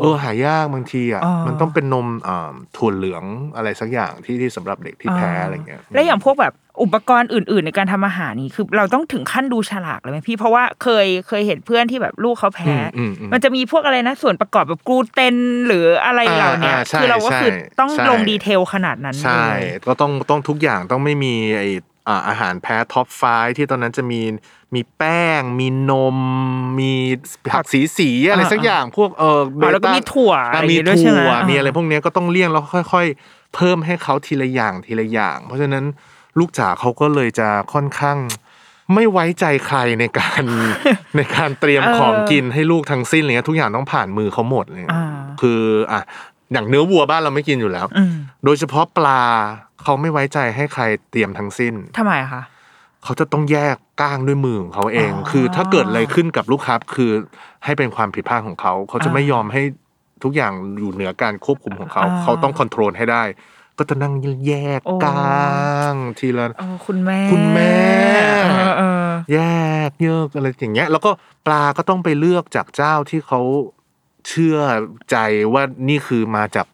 [0.01, 3.25] เออหายากบางทีอะอ๋อมันต้องเป็นนมอ่าถั่วเหลือง
[3.57, 21.65] อะไรสักอย่างที่ที่สำหรับเด็กที่แพ้อะไรเงี้ยแล้วอย่างพวกแบบอุปกรณ์อื่น ๆ ในการทำอาหารนี่คือเราต้องถึงขั้นดูฉลากเลยไหมพี่เพราะว่าเคยเคยเห็นเพื่อนที่แบบลูกเขาแพ้อืมอืมอืมมันจะมีพวกอะไรนะส่วนประกอบแบบกลูเตนหรืออะไรเหล่าเนี้ยอ่าใช่คือเราก็คือใช่ต้องใช่ลง detail ขนาดนั้นใช่เลยก็ต้องต้องทุกอย่างต้องไม่มีไอ
[22.11, 23.23] อ่าอาหารแพ้ top five
[23.57, 24.21] ที่ตอนนั้นจะมี
[24.75, 26.19] มีแป้ง มีนม
[26.81, 26.93] มี
[27.53, 35.85] ผักสีสีๆอะไรสักอย่างพวกเอออ๋อแล้วก็มีถั่วอะอะไรมีด้วยใช่ไหมถั่วอ่ามีมีอะไรพวกเนี้ยก็ต้องเลี่ยงแล้วค่อย ๆ เพิ่มให้เขาทีละอย่างทีละอย่าง เพราะฉะนั้น
[36.39, 38.19] ลูกจ๋าเขาก็เลยจะค่อนข้าง
[38.95, 40.45] ไม่ไว้ใจใครในการ
[41.17, 45.05] ในการเตรียมของกินให้ลูกทั้งสิ้นอะไรเลยทุกอย่างต้องผ่านมือเขาหมดเลยอ่า
[45.41, 45.61] คือ
[45.93, 46.01] อะ
[46.53, 49.23] อย่างเนื้อวัวบ้านเราไม่กินอยู่แล้วอืมโดยเฉพาะปลา
[49.83, 52.43] เขาไม่ไว้ใจให้ใครเตรียมทั้งสิ้นทำไมอะคะ
[53.05, 57.11] เขาจะต้องแยกก้างด้วยมือของเขาเองอ๋อคือถ้าเกิดอะไรขึ้นกับลูกค้าคือ
[57.65, 59.63] ให้เป็นความผิดพลาดของเขา เขาจะอ่าไม่ยอมให้
[60.23, 63.23] ทุกอย่างอยู่เหนือการควบคุมของเขาอ่าเขาต้องคอนโทรลให้ได้
[63.79, 64.15] ก็จะนั่ง
[64.47, 65.45] แยกโอ้ก้า
[65.93, 67.75] งทีละอ๋อคุณแม่ คุณแม่
[68.51, 69.41] เออเออแย
[69.89, 71.11] กเยกอะไรอย่างเงี้ย แล้วก็
[71.47, 73.41] ปลาก็ต้องไปเลือกจากเจ้าที่เขา
[74.29, 74.57] เชื่อ
[75.11, 75.17] ใจ
[75.53, 76.67] ว่านี่คือมาจาก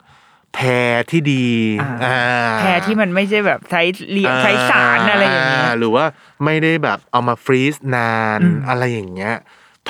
[0.54, 1.48] แพรที่ดี
[1.82, 2.18] อ่าอ่า
[2.60, 3.82] แพ้ที่มันไม่ใช่แบบใช้
[4.12, 6.04] เลี้ยงใช้สารอะไรอย่างเงี้ยหรือว่า
[6.44, 9.34] ไม่ได้แบบเอามาฟรีซนานอืมอะไรอย่างเงี้ย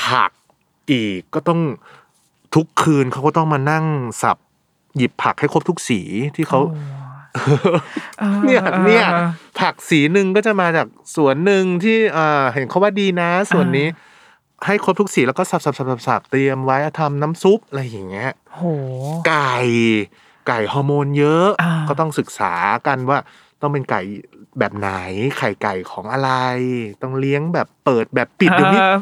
[0.03, 0.31] ผัก
[0.91, 1.61] อีกก็ต้อง
[2.55, 3.85] ทุกคืนเขาก็ต้องมานั่ง
[4.23, 4.37] สับ
[4.97, 6.01] หยิบผักให้ครบทุกสี
[6.37, 6.61] ที่เขา
[8.23, 9.29] ออเนี่ยเนี่ยออ
[9.61, 13.89] ผักสีหนึ่งก็จะมาจากสวนหนึ่งที่เอ่อเห็นเขาว่าดีนะส่วนนี้
[14.65, 18.63] ให้ครบทุกสีแล้วก็สับสับสับสับสับเตรียมไว้ทำน้ำซุปอะไรอย่างเงี้ยโห
[19.29, 19.57] ไก่
[20.49, 22.53] ไก่ฮอร์โมนเยอะอ่าก็ต้องศึกษา
[22.87, 23.19] กันว่า
[23.61, 24.01] ต้องเป็นไก่
[24.59, 24.91] แบบไหน
[25.39, 26.31] ไข่ไก่ของอะไร
[27.03, 28.99] ต้องเลี้ยงแบบเปิดแบบปิดเดี๋ยวนี้เออ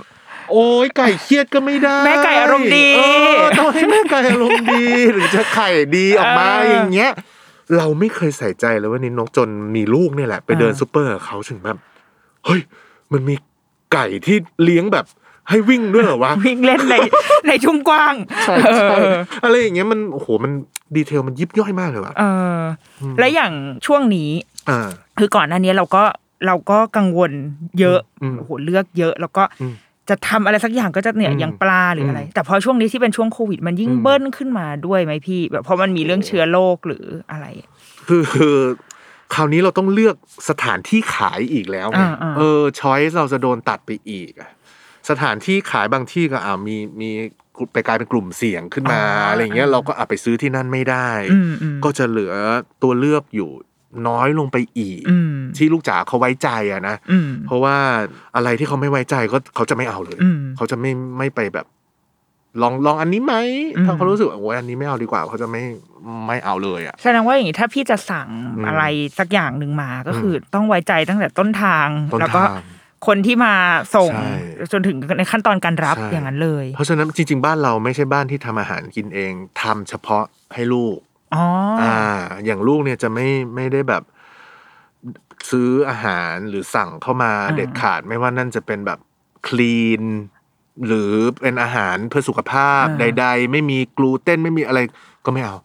[0.50, 3.00] โอ้ยไก่เครียดก็ไม่ได้ แม่ไก่อารมณ์ดีเอ
[3.40, 7.10] อต้องให้แม่ไก่อารมณ์ดี หรือจะไข่ดีออกมาเออออย่างเงี้ย
[7.76, 11.76] เราไม่เคยใส่ใจเลยว่ะนิดนกจนมีลูกเนี่ยแหละ ไปเดินเออซูเปอร์กับเขาถึงแบบ
[12.44, 12.60] เฮ้ย
[13.12, 13.34] มันมี
[13.92, 15.06] ไก่ที่เลี้ยงแบบ
[15.48, 16.96] ให้วิ่งด้วยเหรอวะวิ่งเล่นใน
[17.48, 18.96] ในทุ่งกว้างใช่ใช่
[19.44, 20.52] อะไรอย่างเงี้ยมันโอ้โหมัน
[20.96, 22.24] detail มันยิบย่อยมากเลยว่ะเอ
[22.58, 22.62] อ
[23.02, 23.52] อและอย่าง
[23.86, 24.30] ช่วงนี้
[24.68, 26.02] อ่าคือก่อนหน้านี้เราก็
[26.46, 27.32] เราก็กังวล
[27.80, 29.74] เยอะอืมโอ้โหเลือกเยอะแล้วก็อืม
[30.10, 37.46] จะทำอะไรสักอย่างก็จะเนี่ยอืมอย่างปลาหรืออะไรอืมแต่พอช่วงนี้ที่เป็นช่วงโควิด มันยิ่งอืมเบิ้ลขึ้นมาด้วยไหมพี่ แบบเพราะมันมีเรื่องเชื้อโรคหรืออะไร
[38.08, 38.56] คือคือ
[39.34, 40.16] คราวนี้เราต้องเลือก
[40.48, 44.50] สถานที่ขายอีกแล้วไงอ่าอ่าเออช้อยเราจะโดนตัดไปอีกอะ
[45.10, 47.10] สถานที่ขายบางที่ก็อ่ามีมี
[47.72, 52.32] ไปกลายเป็นกลุ่มเสี่ยงขึ้นมาอะไรอย่างเงี้ยเราก็อาไปซื้อที่นั่นไม่ได้อืมอืมก็จะเหลือ
[52.82, 53.50] ตัวเลือกอยู่
[54.08, 57.76] น้อยลงไปอีกอืมที่ลูกจ๋าเขาไว้ใจอะนะอืมเพราะว่า
[58.36, 61.66] อะไรที่เขาไม่ไว้ใจก็เขาจะไม่เอาเลยอืมเขาจะไม่ไม่ไปแบบ
[62.62, 63.34] ลองลองอันนี้ไหม
[63.76, 65.62] อืมถ้าเขารู้สึกว่าโอ้ยอันนี้ไม่เอาดีกว่าเขาจะไม่
[66.26, 68.84] ไม่เอาเลยอะแสดงว่าอย่างนี้ถ้าพี่จะสั่งอืมอะไร
[69.18, 72.58] สักอย่างหนึ่งมาก็คือ ต้องไว้ใจตั้งแต่ต้นทางต้นแล้วก็ทาง
[73.06, 73.54] คนที่มา
[73.96, 74.32] ส่งใช่
[74.72, 80.98] จนถึงในขั้นตอนการรับใช่อย่างนั้นเลย เพราะฉะนั้นจริง ๆ บ้านเราไม่ใช่บ้านที่ทำอาหารกินเองทำเฉพาะให้ลูก
[81.34, 81.44] อ๋อ
[81.80, 81.96] ออ่า
[82.44, 84.02] อย่างลูกเนี่ยจะไม่ไม่ได้แบบ
[85.50, 88.98] ซื้ออาหารหรือสั่งเข้ามาอ่าเด็ดขาดไม่ว่านั่นจะเป็นแบบ
[89.46, 90.02] คลีน
[90.86, 94.78] หรือเป็นอาหารเพื่อสุขภาพใด ๆ ไม่มีกลูเตนไม่มีอะไร
[95.24, 95.56] ก็ไม่เอา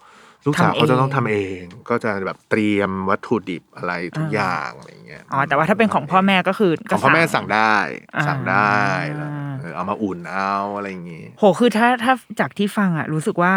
[0.45, 7.75] ลูกสาวเขาจะต้องทำเอง ก็จะแบบเตรียมวัตถุดิบอะไรทุกอย่างอะไรเงี้ยอ๋อแต่ว่าถ้าเป็นของพ่อแม่ก็คือขก็องพ่อแม่สั่งได้
[8.15, 8.77] อ่าสั่งได้
[9.15, 13.53] แล้วเออเอามาอุ่นเอาอะไรอย่างงี้โหคือถ้าถ้าจากที่ฟังอะ รู้สึกว่า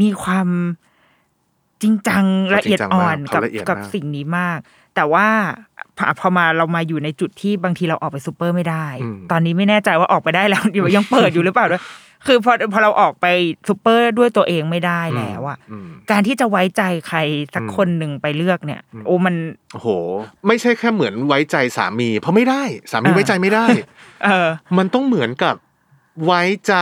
[0.00, 0.48] มีความ
[1.82, 2.24] จริงจัง
[2.56, 4.58] ละเอียดอ่อนเขากับละเอียดกับมากสิ่งนี้มาก
[4.94, 5.26] แต่ว่า
[5.96, 11.82] พอพอมาเรามาอยู่ในจุดที่บางทีเราออกไปซูเปอร์ไม่ได้อืมตอนนี้ไม่แน่ใจว่าออกไปได้แล้วอยู่ยังเปิดอยู่หรือเปล่าด้วย
[12.26, 13.26] คือพอพอเราออกไป
[13.68, 17.18] ซูเปอร์ด้วยตัวเองไม่ได้แล้วอะอืมการที่จะไว้ใจใคร
[17.54, 19.34] สักอืมคนหนึ่งไปเลือกเนี่ย โอ้มัน
[19.72, 19.88] โอ้โห
[20.46, 23.66] ไม่ใช่แค่เหมือนไว้ใจสามี เพราะไม่ได้ สามีอ่าไว้ใจไม่ได้
[24.24, 25.54] เออ มันต้องเหมือนกับ
[26.24, 26.74] ไว้ใจ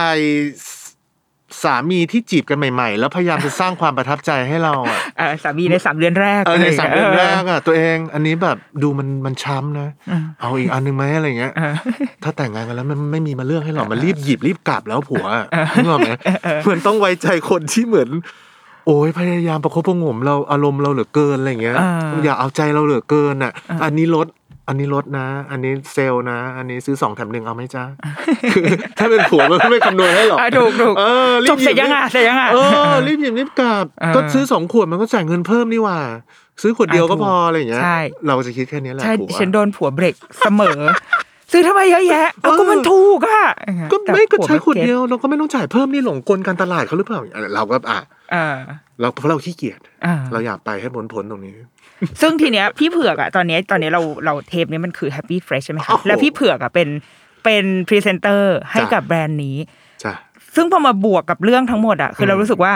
[1.63, 11.73] สสามีที่จีบกันใหม่ๆ แล้วพยายามจะสร้างความประทับใจให้เราอะเออสามีในสามเดือนแรกเออในะไรย่งสามงี้ยเดือนแรกอะตัวเองอันนี้แบบดูมันมันช้ำนะอืมเอาอีกอันหนึงไหมอะไรเงี้ยเออ
[12.23, 15.25] ถ้าแต่งงานกันแล้วมันไม่มีมาเลือกให้หรอกมันรีบหยิบรีบกลับแล้วผัว
[15.75, 16.11] นึกออกไหม
[16.63, 18.09] เหมือนต้องไว้ใจคนที่เหมือน
[18.85, 21.91] โอ้ยพยายามประคบประหงมเราอารมณ์เราเหลือเกินอะไรเงี้ยอ่า
[22.23, 23.51] อย่าเอาใจเราเหลือเกินอะ
[23.83, 24.27] อันนี้ลด
[24.69, 27.83] อันนี้ลดนะ อันนี้เซลล์นะ อันนี้ซื้อสองแถมหนึ่งเอาไหมจ้า
[28.53, 28.65] คือ
[28.97, 32.57] ถ้าเป็นผัวมันไม่คำนวณให้หรอกอะถูกถูกเออจบเสร็จยังอะเสร็จยังอะเอ
[32.89, 35.99] อรีบหยิบรีบกลับเออก็ซื้อสองขวดมันก็จ่ายเงินเพิ่มนี่หว่า
[36.61, 40.79] ซื้อขวดเดียวก็อะถูกพออะไรอย่างเงี้ยใช่เราจะคิดแค่นี้แหละใช่ผัวฉันโดนผัวเบรกเสมอ
[41.51, 43.43] ซื้อทำไมเยอะแยะ เอาก็มันถูกอะ
[43.91, 47.19] ก็แต่ไม่ก็ผัใช้ขวดก็ตเดียวเราก็ไม่ต้องจ่ายเพิ่มนี่หลงกลการตลาดเขาหรือเปล่า
[47.55, 47.99] เราก็อะ
[48.33, 48.45] อ่า
[49.01, 51.53] เราเพราะเราขี้เกียจอ่าเราอยากไปให้พ้นพ้นๆตรงนี้
[52.21, 56.87] ซึ่งทีเนี้ยพี่เผือกอะตอนเนี้ยตอนเนี้ยเราเราเทปเนี้ยมันคือ Happy Fresh ใช่ไหมโอ้คะโหแล้วพี่เผือกอะเป็น
[57.43, 59.57] เป็นพรีเซนเตอร์ให้จ้ะกับแบรนด์นี้
[60.03, 60.13] จ้ะ
[60.55, 62.73] ซึ่งพอมาบวกกับเรื่องทั้งหมดอะคือเราอืมรู้สึกว่า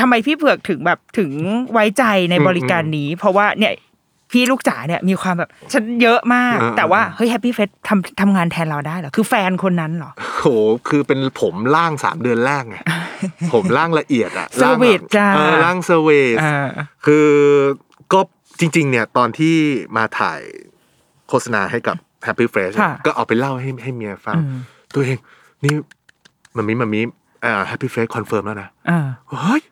[0.00, 1.30] ทำไมพี่เผือกถึงแบบถึง
[1.72, 3.72] ไว้ใจในอืมบริการนี้ เพราะว่าเนี่ย
[4.32, 10.46] พี่ลูกจ๋าเนี่ยมีความแบบฉันเยอะมากอ่าแต่ว่าเฮ้ย Happy Fresh ทำทำงานแทนเราได้เหรอคือแฟนคนนั้นเหรอโห
[10.88, 12.76] คือเป็นผมล่างสามเดือนแรกไง
[13.52, 16.68] ผมล่างละเอียดอะ service จ้าเออล่าง service อ่า
[17.06, 17.28] คือ
[18.12, 18.20] ก็
[18.60, 19.54] จริง ๆ เนี่ยตอนที่
[19.96, 20.40] มาถ่าย
[21.28, 24.60] โฆษณาให้กับ Happy Fresh อะค่ะ ก็เอาไปเล่าให้ให้เมียฟังอืม
[24.94, 25.18] ตัวเอง
[25.64, 25.74] นี่
[26.56, 27.00] มันมีมันมี
[27.44, 29.62] อ่า Happy Fresh confirm แล้วนะ อ่า เฮ้ย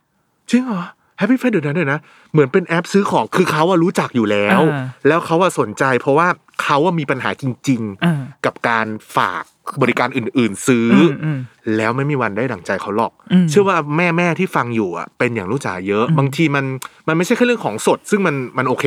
[0.50, 0.84] จริงเหรอ
[1.20, 2.00] Happy Fresh เดี๋ยวนะเดี๋ยวนะ
[2.32, 6.28] เหมือนเป็นแอปซื้อของคือเขาอะรู้จักอยู่แล้วอ่าแล้วเขาอะสนใจเพราะว่า
[6.62, 9.44] เขาอะมีปัญหาจริงอ่าๆกับการฝาก
[9.82, 11.38] บริการอื่น ๆ ซื้ออมอืม
[11.76, 16.64] แล้วไม่มีวันได้ดั่งใจเขาหรอกอืมเชื่อว่าแม่แม่ๆที่ฟังอยู่อะเป็นอย่างรู้จ๋าเยอะ บางทีมัน
[17.08, 18.84] มันไม่ใช่แค่เรื่องของสด ซึ่งมันมันโอเค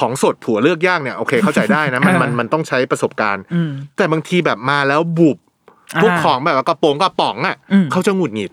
[0.00, 5.38] ของสดผัวเลือกยากเนี่ยโอเคเข้าใจได้นะมันมันมันต้องใช้ประสบการณ์อืมแต่บางทีแบบมาแล้วบุบ
[5.96, 8.50] อ่าพวกของแบบว่ากระโปรงกระป๋องอะอืมเขาจะหงุดหงิด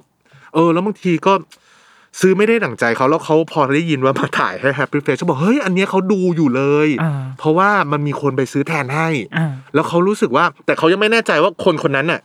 [0.54, 1.34] เออ แล้วบางทีก็
[2.20, 12.22] ซื้อไม่ได้ดั่งใจเขาแล้วเขาพอได้ยินว่ามาถ่ายให้ Happy Face เขาบอกเฮ้ยอันเนี้ยเขาดูอยู่เลยอ่าเพราะว่ามันมีคนไปซื้อแทนให้อ่าแล้วเขารู้สึกว่า แต่เขายังไม่แน่ใจว่าคนคนนั้นน่ะ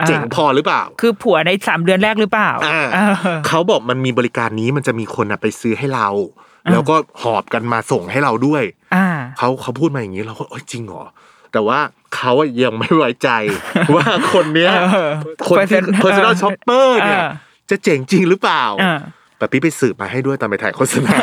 [0.00, 6.08] อ่าเจ๋งพอหรือเปล่า คือผัวในสามเดือนแรกหรือเปล่าอ่าเออเขาบอกมันมีบริการนี้มันจะมีคนอะไปซื้อให้เรา
[6.72, 8.62] แล้วก็หอบกันมาส่งให้เราด้วย
[8.94, 9.06] อ่า
[9.38, 11.02] เขาเขาพูดมาอย่างนี้เราก็เอ้ยจริงเหรอ
[11.52, 11.78] แต่ว่า
[12.16, 13.30] เขาอะยังไม่ไว้ใจ
[13.94, 15.10] ว่าคนเนี้ยเออ
[15.48, 17.30] คนที่ Person- personal เออ shopper เนี่ยเออ
[17.70, 18.98] จะเจ๋งจริงหรือเปล่าอ่า
[19.38, 21.16] แต่พี่ไปสืบมาให้ด้วยตอนไปถ่ายโฆษณา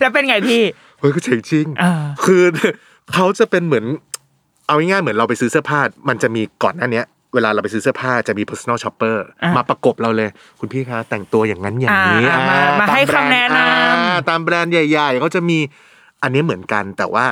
[0.00, 0.62] แล้วเป็นไงพี่
[0.98, 1.92] เฮ้ยก็เจ๋งจริงอ่า
[2.24, 2.42] คือ
[3.12, 3.84] เขาจะเป็นเหมือน
[4.66, 10.28] เอาง่ายๆเหมือนเราไปซื้อเสื้อผ้า มันจะมีก่อนหน้าเนี้ยเวลาเราไปซื้อเสื้อผ้าจะมี personal shopper อะมาประกบเราเลย
[10.60, 15.58] คุณพี่คะแต่งตัวอย่างนั้นอย่างนี้อ่ามาอ่มาให้ตแบรด์คำแนะนำอ่าตามแบรนด์ใหญ่ ๆเขาจะมี
[16.22, 17.26] อันนี้เหมือนกันแต่ว่า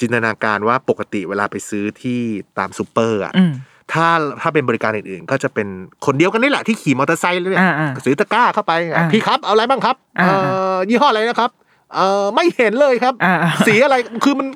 [0.00, 2.20] จินตนาการว่าปกติเวลาไปซื้อที่
[2.58, 3.52] ตามซูเปอร์อะอืม
[3.92, 4.08] ถ้า
[4.40, 5.68] ถ้าเป็นบริการอื่นๆ ก็จะเป็น
[6.06, 10.32] คนเดียวกันนี่แหละที่ขี่มอเตอร์ไซค์เลยเนี่ยอ่าอ่าซื้อตะกร้าเข้าไปอะอ่าพี่ครับเอาอะไรบ้างครับอ่าเอ่
[10.74, 11.50] อยี่ห้ออะไรนะครับ
[11.94, 14.48] เอ่อไม่เห็นเลยครับอ่าอ่าสีอะไรคือมัน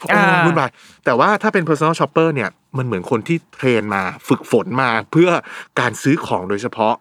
[0.00, 0.70] โอ้อ่าวุ่นวาย
[1.04, 5.30] แต่ว่าถ้าเป็น personal shopper เนี่ยมันเหมือนคนที่เทรนมาฝึกฝนมาเพื่อ
[5.80, 6.94] การซื้อของโดยเฉพาะ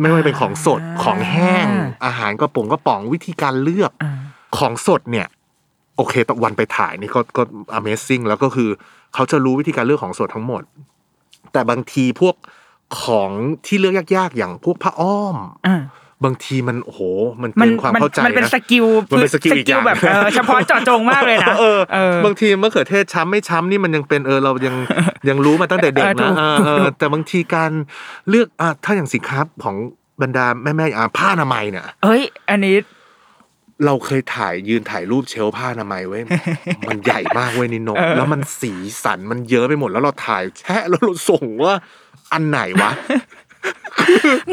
[0.00, 1.66] ไม่ว่าเป็นของสดของแห้ง
[2.04, 4.12] อาหารกระป๋องกระป๋องวิธีการเลือกอ่า
[4.58, 5.26] ของสดเนี่ย
[5.96, 7.42] โอเคตอนวันไปถ่ายนี่ก็ก็
[7.78, 8.68] amazing แล้วก็คือ
[9.14, 10.62] เขาจะรู้วิธีการเลือกของสดทั้งหมด
[11.52, 12.34] แต่บางทีพวก
[13.02, 13.30] ของ
[13.66, 15.36] ที่เลือกยากๆ อย่างพวกผ้าอ้อม
[15.66, 15.82] อ่า
[16.24, 17.00] บางทีมันโอ้โห
[17.42, 24.74] มันมัเกินความเข้าใจมันเป็นนะ skill มันเป็น skill อีกอย่างแบบเออเฉพาะเจาะจงมากเลยนะเออเออบางทีมะเขือเทศช้ำไม่ช้ำนี่มันยังเป็นเออเรายัง
[25.28, 27.70] ยังรู้มาตั้งแต่เด็กเออถูนะเออเออแต่บางทีการ
[28.28, 29.76] เลือกอะถ้าอย่างสินค้าของ
[30.22, 32.76] บรรดาแม่แม่ๆอะผ้าอนามัยเนี่ยเอ้ย อันนี้
[33.86, 36.22] เราเคยถ่ายยืนถ่ายรูปเชลฟ์ผ้าอนามัยไว้ย
[36.88, 41.72] มันใหญ่มากเว้ยนินนกเออแล้วมันสีสันมันเยอะไปหมดแล้วเราถ่ายแชะแล้วเราส่งว่า
[42.32, 42.90] อันไหนวะ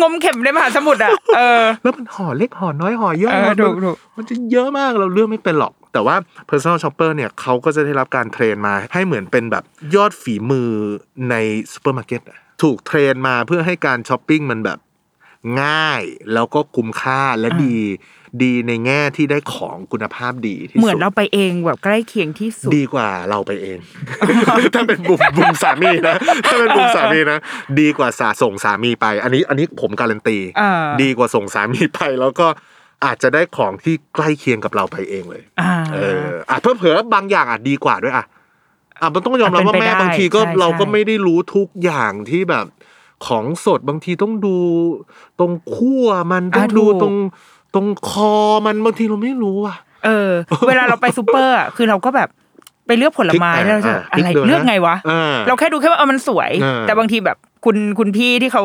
[0.01, 6.15] งมเข็มในมหาสมุทรอะเออแล้วมันห่อเล็กห่อน้อยห่อย่อยเออมันถูกถูกมันจะเยอะมากเราเลือกไม่เป็นหรอก แต่ว่า
[6.49, 9.63] personal shopper เนี่ยเขาก็จะได้รับการเทรนมา ให้เหมือนเป็นแบบ
[9.95, 10.69] ยอดฝีมือ
[11.29, 11.35] ใน
[11.71, 14.79] ซูเปอร์มาร์เก็ตอะถูก train มาเพื่อให้การช้อปปิ้งมันแบบ
[15.61, 16.03] ง่าย
[16.33, 17.77] แล้วก็คุ้มค่าและดี
[18.43, 23.77] ดีในแง่ที่ได้ของคุณภาพดีที่สุดเหมือนเราไปเองแบบใกล้เคียงที่สุด ดีกว่าเราไปเอง
[24.75, 26.15] ถ้าเป็นบุมบุมสามีนะ
[26.45, 27.39] ถ้าเป็นบุมสามีนะ
[27.79, 32.47] ดีกว่าสาส่งสามีไป อันนี้อันนี้ผมการันตีอ่าดีกว่าส่งสามีไปแล้วก็
[33.05, 38.25] อาจจะได้ของที่ใกล้เคียงกับเราไปเองเลยอ่าเอออะเพิ่มเผื่อบางอย่างอาจดีกว่าด้วยอะ
[39.01, 42.65] อะมันต้องยอมรับว่าเป็นไปแม่ได้บางทีก็ใช่เราก็ใช่ไม่ได้รู้ทุกอย่างที่แบบ
[43.27, 44.57] ของสดบางทีต้องดู
[45.39, 47.15] ตรงขั้วมันต้องดูตรง
[47.73, 48.33] ตรงคอ
[48.65, 50.31] มันบางทีเราไม่รู้อะ เออ
[50.67, 52.29] เวลาเราไปซูเปอร์อะคือเราก็แบบ
[52.87, 58.63] ไปเลือกผลไม้พลิกแล้วเราจะอะอะไรพลิกดูนะเลือกไงวะอ่าเราแค่ดูแค่ว่าเออมันสวยอ่าแต่บางทีแบบคุณคุณพี่ที่เขา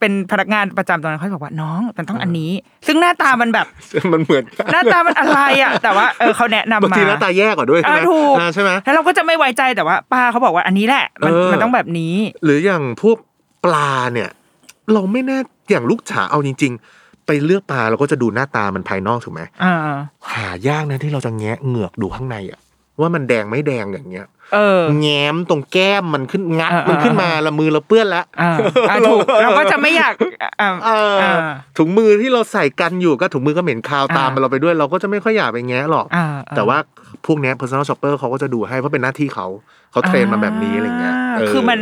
[0.00, 2.50] เป็นพนักงานประจำตรงนั้นเขาบอกว่าน้องมันต้องอันนี้
[2.86, 3.66] ซึ่งหน้าตามันแบบ
[4.12, 13.16] มันเหมือนกันหน้าตามันอะไรอะ แต่ว่าเออเขาแนะนำมาบางทีหน้าตาแย่กว่าด้วยอ่าใช่ไหมถูกอ่าใช่ไหมแล้วเราก็จะไม่ไว้ใจแต่ว่าป้าเขาบอกว่าอันนี้แหละ มันเออมันต้องแบบนี้ หรืออย่างพวก
[13.64, 14.30] ปลาเนี่ย
[14.92, 15.38] เราไม่แน่
[15.70, 19.74] อย่างลูกฉาเอาจริง ๆ ไปเลือกปลาเราก็จะดูหน้าตามันภายนอกถูกไหมอ่า
[20.32, 22.60] หายากนะที่เราจะแงะเหงือกดูข้างในอะ
[23.00, 28.50] ว่ามันแดงไม่แดงอย่างเงี้ยเออแง้มตรงแก้มมันขึ้นงัดเออเออมันขึ้นมาละมือเราเปื้อนแล้วอ่า
[28.90, 30.14] อ่าถูกเราก็จะไม่อยาก
[30.60, 31.32] อ่าเอออ่า
[31.78, 36.78] ถุงมือที่เราใส่กันอยู่ก็ถุงมือก็เหม็นคาวตามอ่าเราไปด้วย เราก็จะไม่ค่อยอยากไปแงะหรอกอ่าแต่ว่า
[37.26, 39.46] พวกเนี้ย personal shopper เขาก็จะดูให้เพราะเป็นหน้าที่เขา
[39.92, 41.78] เขา train มาแบบนี้อะไรเงี้ยเคือมัน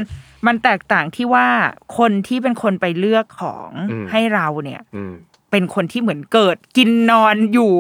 [0.47, 1.47] มันแตกต่างที่ว่า
[1.99, 5.15] คนที่เป็นคนไปเลือกของอืมให้เราเนี่ยอืม
[5.53, 7.73] เป็นคนที่เหมือนเกิดกินนอนอยู่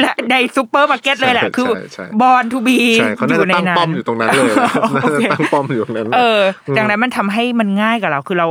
[0.00, 6.40] และในซูเปอร์มาร์เก็ตเลยแหละใช่คือใช่ใช่ born to be ใช่เขาน่าจะตั้งป้อมอยู่ตรงนั้นเลยน่าโอจะเคตั้งป้อมอยู่ตรงนั้นเออ
[6.76, 8.46] ดังนั้นมันทำให้มันง่ายกับเรา คือเรา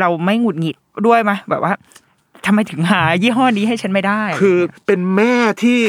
[0.00, 1.72] เราไม่หงุดหงิดด้วยมะแบบว่า
[2.46, 5.80] ทำไมถึงหายี่ห้อนี้ให้ฉันไม่ได้ คือเป็นแม่ที่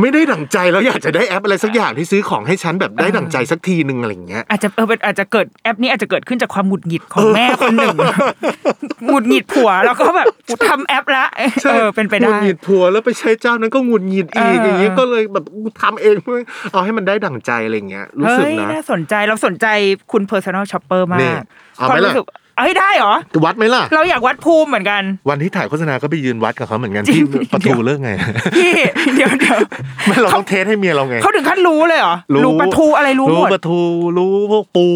[0.00, 7.96] ไม่ได้ดั่งใจแล้วอยากจะได้แอปอะไรสักอย่างที่ซื้อของให้ฉันแบบได้ดั่งใจสักทีหนึ่งอะไรอย่างเงี้ยอาจจะเออเป็นอาจจะเกิดแอปนี้อาจจะเกิดขึ้นจากความหงุดหงิดของแม่คนหนึ่ง
[9.06, 10.26] หงุดหงิดผัวแล้วก็แบบ
[10.68, 11.26] ทำแอปละ
[11.64, 15.44] เออเป็นไปหงุได้ดหงิดผัวแล้วไปใช้เจ้านั้นก็หงุดหงิดอีกเออออย่างเงี้ยก็เลยแบบ
[15.80, 16.38] ทำเองเพื่อ
[16.72, 19.66] เอาให้มันได้ดั่งใจอะไรอย่างเงี้ยรู้สึกเฮ้ยนะน่าสนใจเราสนใจ
[20.12, 21.38] คุณ personal shopper มานี่ก
[21.76, 22.24] เอาเพไหมราะล่ะรู้สึก
[22.58, 28.10] เอ้ยได้เหรอ วัดไหมล่ะ เราอยากวัดภูมิเหมือนกัน วันที่ถ่ายโฆษณาก็ไปยืนวัดกับเขาเหมือนกันจริที่งประตูเลิกไง
[28.56, 28.72] พี่
[29.14, 29.58] เดี๋ยวเดี๋ยว
[30.06, 33.80] ไม่เราต้องเทสให้เมียเราไงเขาถึงขั้นรู้เลยเหรอรู้ปลาทูอะไรรู้หมดปลาทู
[34.18, 34.86] รู้พวกปู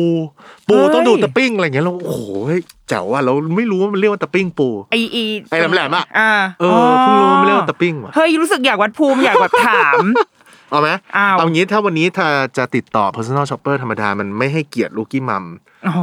[0.68, 2.22] ปูเฮ้ยต้องดูตะปิ้งอะไรอย่างเงี้ยเราโอ้โห
[2.88, 10.04] เจ๋วว่ะเราไม่รู้ว่ามันเรียกว่าตะปิ้งปูไออีไอ้แหลมๆอะอ่าเออเพิ่งรู้ว่ามันเรียกว่าตะปิ้งว่ะเฮ้ยรู้สึกอยากวัดภูมิอยากแบบถาม
[10.70, 10.90] เอาไหม
[11.38, 15.44] เอางี้ถ้าวันนี้ถ้าจะติดต่อ personal shopper ธรรมดา มันไม่ให้เกียรติลูกกี้มัม
[15.88, 15.94] อ๋อ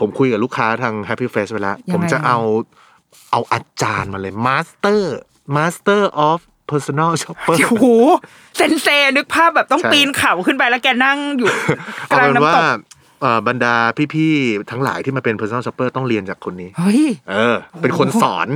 [0.00, 2.38] ผมคุยกับลูกค้าทาง Happy Face ไปแล้วยังไงผมจะเอา
[3.32, 5.00] เอาอาจารย์มาเลย Master
[5.56, 6.38] Master of
[6.70, 7.86] Personal Shopper โอ้โห
[8.56, 11.48] เซนเซนึกภาพแบบต้องใช่ปีนเขาขึ้นไปแล้วแกนั่งอยู่
[12.08, 12.64] กเอาลางเป็นว่าน้ำตก
[13.20, 13.74] เอ่อบรรดา
[14.14, 18.48] พี่ๆทั้งหลายที่มาเป็น personal shopper ต้องเรียนจากคนนี้ เฮ้ย เออ เป็นคนสอน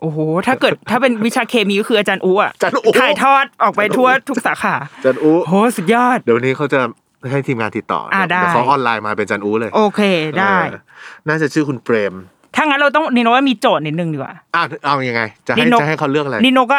[0.00, 6.80] โอ้โหถ้าเกิดถ้าเป็นวิชาเคมีก็คืออาจารย์อูอะอาจารย์อู๋ถ่ายทอดออกไปทั่วทุกสาขาจันอูโหสุดยอด เดี๋ยววันนี้เขาจะ
[7.30, 10.00] ให้ทีมงานติดต่อออ่าได้เยวเขาออนไลน์มาเป็นจันอูเลย โอเค
[10.38, 10.80] ได้เออ
[11.28, 12.14] น่าจะชื่อคุณเปรม
[12.56, 16.74] ถ้างั้นเราต้องนิโนว่ามีโจทย์นิดนึงดีกว่าอะเอายังไง จะให้นิโนจะให้เขาเลือกอะไรนิโนก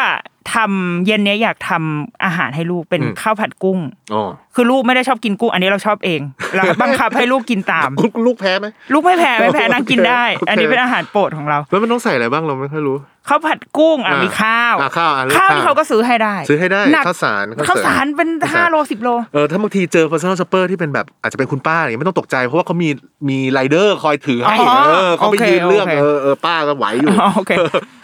[0.54, 3.78] ทำเย็นเนี้ยอยากทำอาหารให้ลูกเป็นอืมข้าวผัดกุ้ง
[4.14, 4.22] อ๋อ
[4.54, 6.20] คือลูกไม่ได้ชอบกินกุ้ง อันนี้เราชอบเอง
[6.56, 12.96] เราบังคับให้ลูกกินตามคุณลูกแพ้ไหมลูกไม่แพ้ไม่แพ้นางกินได้โอเคอันนี้เป็นอาหารโปรดของเราแล้วมันต้องใส่อะไรบ้างเราไม่ค่อยรู้
[13.28, 22.88] ข้าวผัดกุ้งอะอ่ามีมีข้าวอ่าข้าวอะเลือกข้าวข้าวที่เขาก็ซื้อให้ได้ ซื้อให้ได้หนักข้าวสารข้าวสารเป็นข้วห้าโลสิบโลเออถ้าบางทีเจอ personal shopper ที่เป็นแบบอาจจะเป็นคุณป้าอย่างเงี้ยไม่ต้องตกใจ เพราะว่าเขามี
[23.28, 27.52] มีไรเดอร์คอยถือให้อ๋อเออเขาไปโอเคยืนเลือกโอเคเออเออป้าก็ไหวอยู่อ๋อโอเค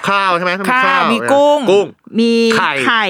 [0.09, 1.87] ข้าวใช่ไหมต้องข้าวมีเนี่ยกุ้งกุ้ง
[2.21, 2.26] มี
[2.59, 3.05] ไข่ไข่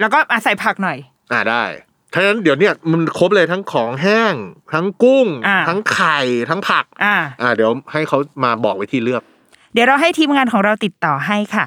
[0.00, 0.98] แล้วก็อะใส่ผักหน่อย
[1.32, 1.64] อ่าได้
[2.12, 4.34] ถ้างั้นเดี๋ยวเนี่ยมันครบเลยทั้งของแห้ง
[4.74, 6.18] ทั้งกุ้ง อ่า ทั้งไข่
[6.50, 9.22] ทั้งผัก อ่า อ่าเดี๋ยวให้เขามาบอกวิธีเลือก
[9.72, 11.66] เดี๋ยวเราให้ทีมงานของเราติดต่อให้ค่ะ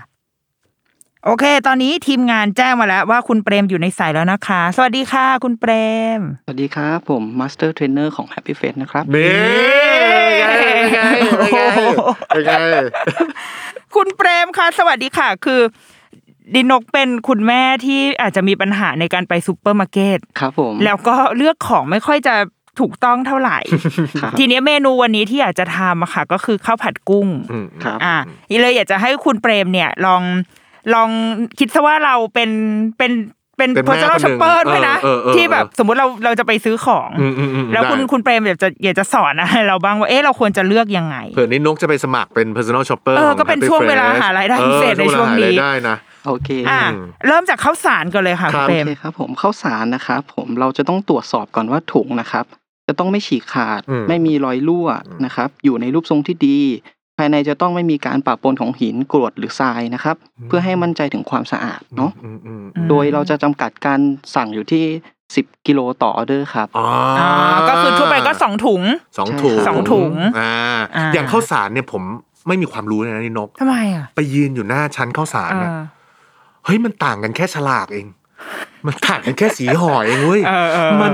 [1.25, 5.71] โอเค ตอนนี้ทีมงานแจ้งมาแล้วว่าคุณเปรมอยู่ในสายแล้วนะคะ สวัสดีค่ะ คุณเปร
[6.17, 9.31] ม สวัสดีครับ ผม master trainer ของ Happy Fresh นะครับ นี่
[9.99, 10.99] เป็นไงเป็นไง
[12.29, 12.51] เป็นไง
[13.95, 15.61] คุณเปรมค่ะ สวัสดีค่ะ คือ
[16.53, 22.36] นิดนกเป็นคุณแม่ที่อาจจะมีปัญหาในการไปซูเปอร์มาร์เก็ตครับผมแล้วก็เลือกของไม่ค่อยจะ
[22.79, 23.58] ถูกต้องเท่าไหร่
[24.21, 28.15] ครับทีนี้เมนูวันนี้ที่อยากจะทำอะค่ะ ก็คือข้าวผัดกุ้งอืมครับอ่า
[28.62, 30.21] เลยอยากจะให้คุณเปรมเนี่ยลอง
[30.93, 31.10] ลอง
[31.60, 32.49] คิดซะว่าเราเป็น
[32.97, 33.12] เป็น
[33.58, 45.55] เป็นเป็นแม่ personal คนหนึ่ง shopper ด้วยนะเออเออเออที่แบบสมมุติเราเราจะไปซื้อของอืมอืมอืมแล้วคุณได้คุณเปรมอยากจะอยากจะสอนอะไรเราบ้างว่าเอ๊ะเราควรจะเลือกยังไงเผื่อนี่นกจะไปสมัครเป็น personal shopper เออของก็เป็น Happy ช่วงเวลา Fresh หารายได้พิเศษออในช่วงนี้
[46.25, 52.45] เาหารายได้นะโอเคอ่าอืมเริ่มจากข้าวสารก่อนเลยค่ะคคุรัณบเปรโอมเคครับผมข้าวสารนะครับผมเราจะต้องตรวจสอบก่อนว่าถุงนะครับ
[52.88, 54.88] จะต้องไม่ฉีกขาดอืมไม่มีรอยรั่ว
[55.25, 56.59] นะครับ อยู่ในรูปทรงที่ดี
[57.17, 60.15] ภายในจะต้องไม่มีการปะปนของหินกรวดหรือทรายนะครับ
[60.47, 63.99] เพื่อให้มั่นใจถึงความสะอาดเนาะอืมอืมอืมโดยเราจะจำกัดการ
[64.35, 64.83] สั่งอยู่ที่
[65.25, 66.88] 10กิโลต่อออเดอร์ครับอ๋อ
[67.19, 68.81] อ่าอก็คือทั่วไปก็สองถุง
[69.17, 70.51] สองถุงสองถุงอ่า
[70.95, 72.03] อ่าอย่างข้าวสารเนี่ยผม
[72.47, 75.51] ไม่มีความรู้เลยนะนี่นกทำไมอะไปยืนอยู่หน้าชั้นข้าวสาร
[76.65, 78.08] เอน่ะอเฮ้ยมันต่างกันแค่ฉลากเอง
[78.88, 81.13] มันต่างกันแค่สีห่อเองเว้ยเออเออมัน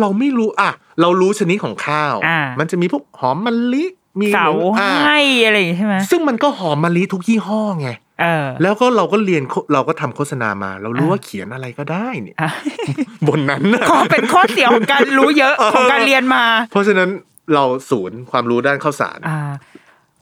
[0.00, 3.84] เราไม่รู้อะ เรารู้ชนิดของข้าวอ่ามันจะมีพวกหอมมะลิ
[4.20, 7.90] มีเสาอ่ให้อะไรอย่างงี้ใช่ไหมซึ่งมันก็หอมมะลิทุกยี่ห้อไง
[8.22, 12.50] เออแล้วก็เราก็เรียนโฆเราก็ทำโฆษณามา เรารู้อ่าว่าเขียนอะไรก็ได้เนี่ยอะ
[13.28, 17.08] บนนั้นน่ะขอเป็นข้อเสียของการรู้เยอะของการเรียนมา เพราะฉะนั้น
[17.54, 19.38] เราศูนย์ความรู้ด้านข้าวสารอ่า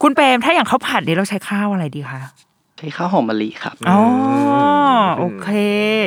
[0.03, 2.21] คุณเปรมถ้าอย่างข้าวผัดนี่เราใช้ข้าวอะไรดีคะ
[2.79, 4.01] ใช้ข้าวหอมมะลิครับ อ๋อ
[5.01, 5.49] มโอเค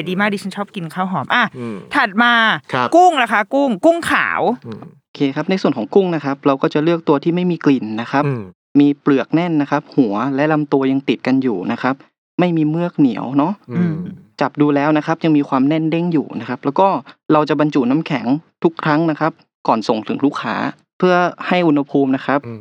[0.08, 2.34] ดีมากดิฉันชอบกินข้าวหอม อะอืมถัดมา
[2.74, 8.42] ครับกุ้งล่ะคะ กุ้ง กุ้งขาวอืมโอเคครับ ในส่วนของกุ้งนะครับ เราก็จะเลือกตัวที่ไม่มีกลิ่นนะครับอืม
[8.80, 11.96] มีเปลือกแน่นนะครับ หัวและลำตัวยังติดกันอยู่นะครับ
[12.40, 13.96] ไม่มีเมือกเหนียวเนาะอืม
[14.42, 16.88] จับดูแล้วนะครับ ยังมีความแน่นเด้งอยู่นะครับ แล้วก็
[17.34, 18.26] เราจะบรรจุน้ำแข็ง
[18.64, 19.32] ทุกครั้งนะครับ
[19.68, 20.56] ก่อนส่งถึงลูกค้า
[21.00, 21.16] เพื่อ
[21.48, 22.54] ให้อุณหภูมินะครับอื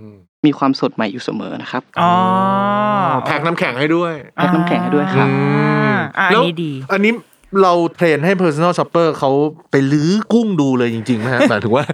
[0.44, 2.12] มมีความสดใหม่อยู่เสมอนะครับอ๋อ
[3.26, 7.12] แพ็คน้ำแข็งให้ด้วยแพ็คน้ำแข็งให้ด้วยครับอ่าอ่าอันแล้วนี้ดีอันนี้
[7.62, 9.30] เรา train ให้ personal shopper เขา
[9.70, 11.84] ไปลื้อกุ้งดูเลยจริงๆนะฮะหมายถึงว่า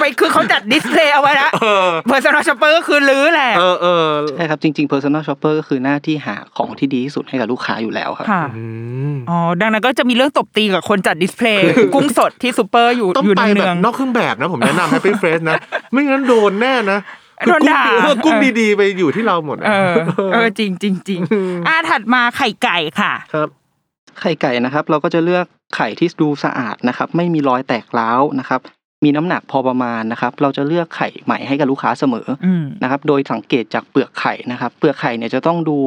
[0.00, 4.04] ไปคือเขาจัด display เอาไว้แล้วเออ personal shopper ก็คือลื้อแหละเออเออ
[4.36, 8.64] ใช่ครับจริง ๆ personal shopper ก็คือหน้าที่หาของที่ดีที่สุดให้กับลูกค้าอยู่แล้วครับค่ะอื
[9.12, 15.56] มอ๋อดังนั้นก็จะมีเรื่องตบตีกับคนจัด display กุ้งสดที่ซูเปอร์อยู่ต้องอยู่ไปในแบเมืบองนอกเครื่องแบบนะผมแนะนำ Happy Fresh นะ
[15.92, 19.94] ไม่งั้นโดนแน่นะคือ โดนด่ากุ้งเออกุ้งเออดีๆไปอยู่ที่เราหมดะเออ
[20.32, 21.20] เออจริงจริงจริง
[21.68, 23.48] อ่าถัดมาไข่ไก่ค่ะ ครับ
[24.20, 25.46] ไข่ไก่นะครับ เราก็จะเลือก
[25.76, 28.60] ไข่ที่ดูสะอาดนะครับ ไม่มีรอยแตกร้าวนะครับ
[29.04, 35.78] มีน้ำหนักพอประมาณนะครับ เราจะเลือกไข่ใหม่ให้กับลูกค้าเสมออืมนะครับ โดยสังเกตจากเปลือกไข่นะครับ เปลือกไข่เนี่ยจะต้องดู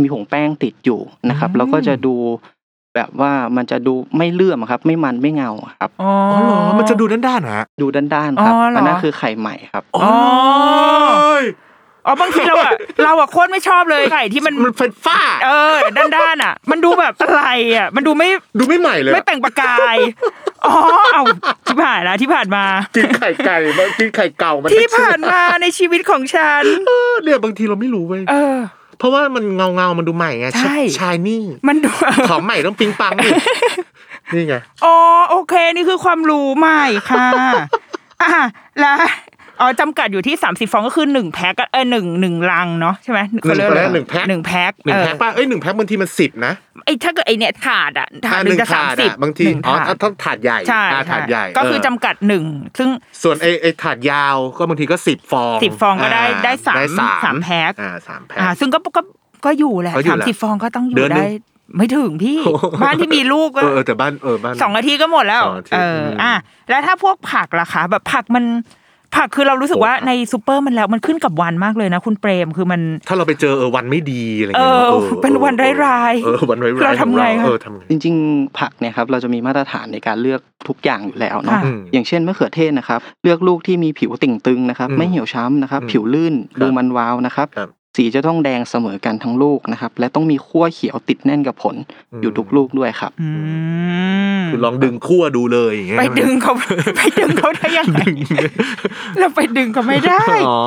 [0.00, 2.14] มีผงแป้งติดอยู่นะครับอืมแล้วก็จะดู
[2.94, 10.10] แบบว่ามันจะดูไม่เลื่อมอะครับ ไม่มันไม่เงาอะครับอ๋ออ๋อเหรอมันจะดูด้านๆนะฮะดูด้านๆครับอ๋อเหรออัอันนั้นคือไข่ใหม่ครับอ๋อ
[12.06, 12.72] อ๋อบางทีเราอะ
[13.04, 17.42] เราอะโคตรไม่ชอบเลยไข่ที่มันมันเป็นฝ้า เออด้านๆอะมันดูแบบอะไร
[17.76, 19.96] อะมันดูไม่ดูไม่ใหม่เลยไม่อะเปล่งประกาย
[20.66, 20.74] อ๋อ
[21.12, 21.22] เอา
[21.66, 22.64] ที่ผ่านแล้วที่ผ่านมา
[22.96, 28.22] กินไข่ไก่มากินไข่เก่ามันที่ผ่านมาในชีวิตของฉันเออเนี่ยบางทีเราไม่รู้เว้ย
[29.02, 31.90] เออเพราะว่ามันเงาเงาๆมันดูใหม่ไงใช่ชายนี่มันดู
[32.30, 33.32] ของใหม่ต้องปิงปังนี่
[34.34, 34.96] นี่ไงอ๋อ
[35.30, 37.26] โอเคนี่คือความรู้ใหม่ค่ะ
[38.22, 38.30] อะ
[38.80, 38.96] แล้ว
[39.62, 46.52] อ๋อจำกัดอยู่ที่ 30 ฟองก็คือ1แพ็คเออหนึ่งหนึ่งลังเนาะใช่ไหมหนึ่งเขาเรียกว่าอะไรหนึ่งแพ็คหนึ่งแพ็คหนึ่งเออแพ็คป่ะเอ้ยหนึ่งแพ็คบางทีมันสิบนะ
[46.84, 52.44] ไอ้ถ้าเกิดไอเนี่ยถาดอะถาดอะหนึ่งจะถสามดสิบอะบางทีหนึ่งอ๋อถาดถ้าถ้าถาดใหญ่ใช่อ่าถาดใหญ่ก็คือเจำกัดหนึ่ง
[52.78, 52.88] ซึ่ง
[53.22, 59.02] ส่วนไอ้ไอ้ถาดยาวก็บางทีก็สิบฟองสิบฟองก็ได้ได้สามได้สามสามแพ็คอ่าสามแพ็คอ่าซึ่งก็ก็
[59.44, 62.38] ก็อยู่แหละก็อยู่สามแหละสิบฟองก็ต้องอเดืยู่อนหนึ่ได้งไม่ถึงพี่
[62.82, 66.32] บ้านที่มีลูกก็เออเออแต่บ้านเออบ้านสองนาทีก็หมดแล้วสองนาทีเออมอะ
[66.70, 68.44] แล้วถ้าพวกผักล่ะคะแบบผักมัน
[69.16, 91.76] ผักคือเรารู้สึกว่าโอ้ครับในซูเปอร์มันแล้วมันขึ้นกับวันมากเลยนะ คุณเปรมคือมัน ถ้าเราไปเจอเออวันไม่ดีอะไรเอเงี้ยอเป็นวันร้ายๆเออวันร้ายๆเราทำไงของคะเออทำไงจริง ๆ ผักเนี่ยครับเราจะมีมาตรฐานในการเลือกทุกอย่างอยู่แล้วเนาะค่ะอืมอย่างเช่นมะเขือเทศนะครับ เลือกลูกที่มีผิวติ่งตึงนะครับอืมไม่เหี่ยวช้ำนะครับอืมผิวลื่นครับดูมันวาวนะครับครับ สีจะต้องแดงเสมอกันทั้งลูกนะครับ และต้องมีขั้วเขียวติดแน่นกับผล
[92.12, 93.28] อืมอยู่ทุกลูกด้วยครับอื
[94.40, 96.52] มคือลองดึงขั้วดูเลยอย่างเงี้ยไปดึงเขา
[96.96, 98.00] ไปดึงเขาได้ยังไง
[99.18, 100.58] เราไปดึงเขาไม่ได้อ๋อ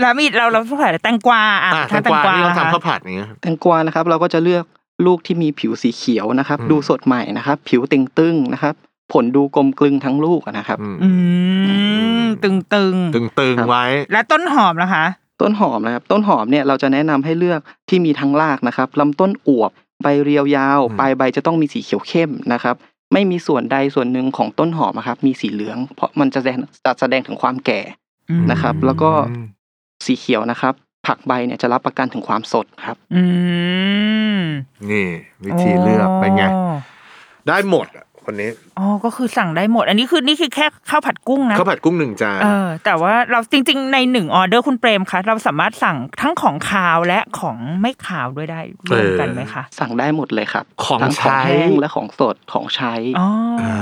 [0.00, 4.64] แล้วมีเราเราต้องใส่อะไรแตงกวาอะอะแตถ้างแตกงวากวาที่เราล่ะคะทำข้าวผัดอย่างเงี้ยแตงกวานะครับ เราก็จะเลือก
[5.06, 8.74] ลูกที่มีผิวสีเขียวนะครับอืมดูสดใหม่นะครับ ผิวติ่งตึงนะครับ
[9.12, 11.10] ผลดูกลมกลึงทั้งลูกอะนะครับอืมอื
[12.22, 15.04] มตึงตึงตึงตึงครับๆไว้ๆและต้นหอมนะคะ
[15.40, 19.70] ต้นหอมนะครับ ต้นหอมเนี่ยเราจะแนะนำให้เลือกที่มีทั้งรากนะครับลำต้นอวบ
[20.02, 22.74] ใบเรียวยาวอืมปลายใบจะต้องมีสีเขียวเข้มนะครับ
[23.12, 27.80] ไม่มีส่วนใดส่วนหนึ่งของต้นหอมอะครับ มีสีเหลือง เพราะมันจะแสดงจะแสดงถึงความแก่
[28.50, 29.46] นะครับ แล้วก็อืม
[30.06, 30.74] สีเขียวนะครับ
[31.06, 33.22] ผักใบเนี่ยจะรับประกันถึงความสดครับ อื
[34.38, 34.40] ม
[34.90, 35.06] นี่
[35.46, 36.44] วิธีเลือกเป็นไง
[37.48, 48.60] ได้หมดอะ คนนี้อ๋อก็คือสั่งได้หมด อันนี้คือนี่คือแค่ข้าวผัดกุ้งนะข้าวผัดกุ้งหนึ่งจานเออแต่ว่าเราจริง ๆ ในหนึ่งออเดอร์คุณเปรมคะเราสามารถสั่งทั้งของคาวและของไม่คาวด้วยได้
[48.90, 53.28] รวมกันไหมคะสั่งได้หมดเลยครับ ของทั้งของใช้แห้งและของสดของใช้อ๋อ
[53.62, 53.76] อ่า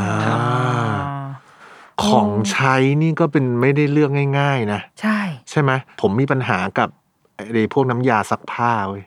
[2.06, 5.18] ของใช้นี่ก็เป็นไม่ได้เลือกง่าย ๆ นะใช่
[5.50, 5.70] ใช่ไหม
[6.00, 6.88] ผมมีปัญหากับ
[7.36, 9.04] ไอ้พวกน้ำยาซักผ้าเว้ย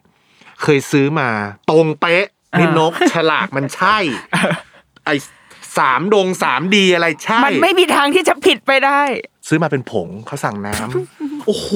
[0.61, 1.29] เคยซื้อมา
[1.69, 2.25] ตรงเป๊ะ
[2.59, 3.97] นี่นกฉลากมันใช่
[5.07, 5.15] ไอ้
[5.77, 9.01] สามดงสามดีอะไรใช่ มันไม่มีทางที่จะผิดไปได้
[9.47, 11.67] ซื้อมาเป็นผงเขาสั่งน้ำโอ้โห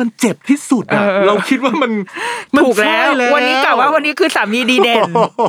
[0.00, 1.92] มันเจ็บที่สุดอะเออเราคิดว่ามัน
[2.54, 5.02] มันถูกแล้วใช่วันนี้กล่าวว่าวันนี้คือสามีดีเด่น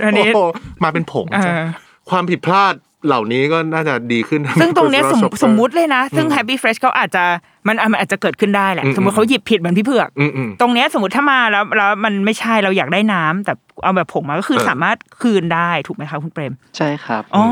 [0.06, 0.50] วันนี้โอ้โห
[0.84, 1.64] มาเป็นผงเออ
[2.10, 2.74] ความผิดพลาด
[3.08, 7.24] เหล่านี้ก็น่าจะดีขึ้น ซึ่งตรงเนี้ยสม Shopper สมมุติเลยนะ ซึ่ง Happy Fresh เขาอาจจะ
[7.68, 13.54] มันมันอาจจะเกิดขึ้นได้แหละอืมสมมติเขาหยิบผิดเหมือนพี่เผือกอืมอืมตรงเนี้ยสมมติถ้ามาแล้วแล้วมันไม่ใช่เราอยากได้น้ำแต่
[13.84, 17.46] เอาแบบผงมาก็คือเออสามารถคืนได้ถูกไหมคะคุณเปรม ใช่ครับอ๋อ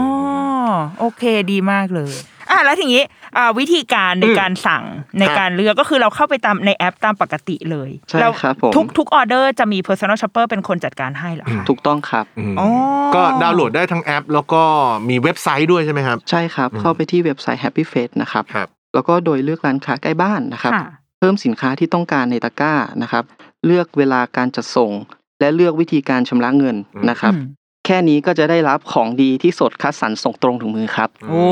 [1.00, 2.14] โอเคดีมากเลย
[2.52, 3.04] อะแล้วทีนี้
[3.38, 4.84] อ่าวิธีการในอืมการสั่ง
[5.20, 12.68] ในครับการเลือกก็คือเราเข้าไปตามในแอปตามปกติเลยใช่แล้วครับผมทุกทุกออเดอร์จะมี personal shopper เป็นคนจัดการให้เหรอคะถูกต้องครับอืมอ๋อ
[13.16, 14.62] ก็ดาวน์โหลดได้ทั้งแอป แล้วก็
[15.10, 20.86] มีเว็บไซต์ด้วยใช่ไหมครับ ใช่ครับอืมเข้าไปที่เว็บไซต์ Happy Face นะครับครับ แล้วก็โดยเลือกร้านค้าใกล้บ้านนะครับค่ะ
[21.20, 23.24] เพิ่มสินค้าที่ต้องการในตะกร้านะครับ
[23.66, 24.92] เลือกเวลาการจัดส่ง
[25.40, 27.46] และเลือกวิธีการชำระเงินอืมนะครับอืม
[27.86, 31.44] แค่นี้ก็จะได้รับของดีที่สดคัดสรรส่งตรงถึงมือครับ โอ้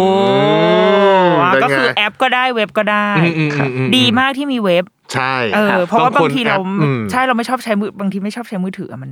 [1.39, 4.83] มเป็นก็ไงคือแอปก็ได้เว็บก็ได้อืมอืมอืมอืดีมากที่มีเว็บ
[5.13, 9.11] ใช่เออเพราะว่าบางทีเราแอปอืมใช่เราไม่ชอบใช้มือบางทีไม่ชอบใช้มือถืออะมัน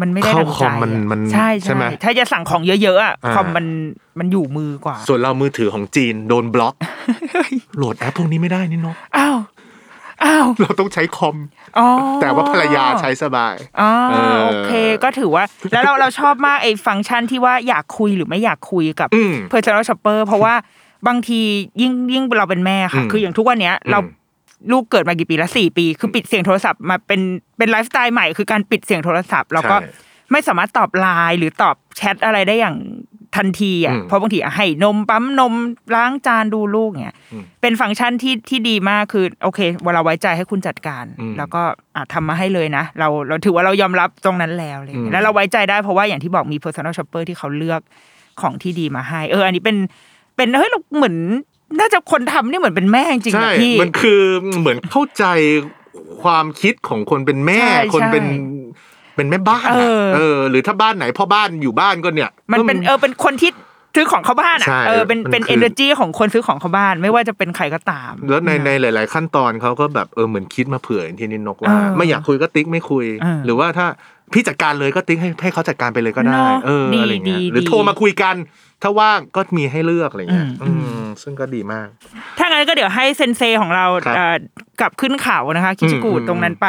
[0.00, 3.66] มันไม่ได้เข้าดังคใจอมมันอะมันใช่ใช่ใช่ไหมถ้าจะสั่งของเยอะๆอะอ่าคอมมัน
[4.18, 6.74] มันอยู่มือกว่า ส่วนเรามือถือของจีนโดนบล็อก
[7.76, 9.38] โหลดแอปพวกนี้ไม่ได้นี่นกอ้าว
[10.24, 11.36] อ้าวเราต้องใช้คอม
[11.78, 11.86] อ๋อ
[12.20, 14.72] แต่ว่าภรรยาใช้สบายอ๋อเออโอเค
[15.02, 20.54] ก็ถือว่า แล้วเราเราชอบมากไอ้ฟังก์ชันที่ว่าอยากคุยหรือไม่อยากคุยกับอืม personal shopper เพราะว่า
[21.08, 21.40] บางที
[21.80, 24.18] ยิ่งยิ่งเราเป็นแม่ค่ะอืมคืออย่างทุกวันเนี้ยเราอืม
[24.72, 27.20] ลูกเกิดมากี่ปีละสี่ปี คือปิดเสียงโทรศัพท์มาเป็น
[27.58, 32.76] เป็นไลฟ์สไตล์ใหม่คือการปิดเสียงโทรศัพท์แล้วก็ใช่ไม่สามารถตอบไลน์หรือตอบแชทอะไรได้อย่าง
[33.36, 35.54] ทันทีอะอืมเพราะบางทีอะให้นมปั๊มนม
[35.94, 41.62] ล้างจานดูลูกเนี่ยอืมเป็นฟังก์ชันที่ที่ดีมากคือ โอเคเวลาไว้ใจให้คุณจัดการอืมแล้วก็
[41.94, 47.80] อะทำมาให้เลยนะ เราเราถือว่าเรายอมรับตรงนั้นแล้วอะไรอย่างเลยอืมแล้วเราไว้ใจได้เพราะว่าอย่างที่บอกมี personal shopper ที่เขาเลือก
[48.40, 49.76] ของที่ดีมาให้ เออ อันนี้เป็น
[50.36, 51.16] เป็นเฮ้ยเราเหมือน
[51.78, 54.22] น่าจะคนทำนี่เหมือนเป็นแม่จริงๆใช่นะพี่มันคือ
[54.58, 55.24] เหมือนเข้าใจ
[56.22, 63.50] ความคิดของคนเป็นแม่ใช่คนเป็นใช่เป็นแม่บ้านอะเออเออ หรือถ้าบ้านไหนพ่อบ้านอยู่บ้านก็เนี่ย มันเป็นเออเป็นคนที่
[63.94, 73.86] ซื้อของเขาบ้านอะใช่เออเป็นเป็นมันคือ energy ของคนซื้อของเขาบ้าน ไม่ว่าจะเป็นใครก็ตาม แล้วในในหลาย ๆ ขั้นตอนเขาก็แบบเออเหมือนคิดมาเผื่ออย่างที่นินนกว่าเออไม่อยากคุยก็ติ๊กไม่คุยเออหรือว่าถ้า
[74.32, 78.34] พี่จัดการเลยก็ติ๊กให้ให้เขาจัดการไปเลยก็ได้เนอะเออดีอะไรเงี้ยดีหรือดีโทรมาคุยกัน
[78.82, 81.86] ถ้าว่างก็มีให้เลือกอะไรเงี้ยอืมอืมซึ่งก็ดีมาก
[82.38, 84.34] ถ้างั้นก็เดี๋ยวให้เซนเซของเราครับเอ่อ
[84.80, 86.66] กลับขึ้นเขานะคะคิชิกูอืมตรงนั้นไป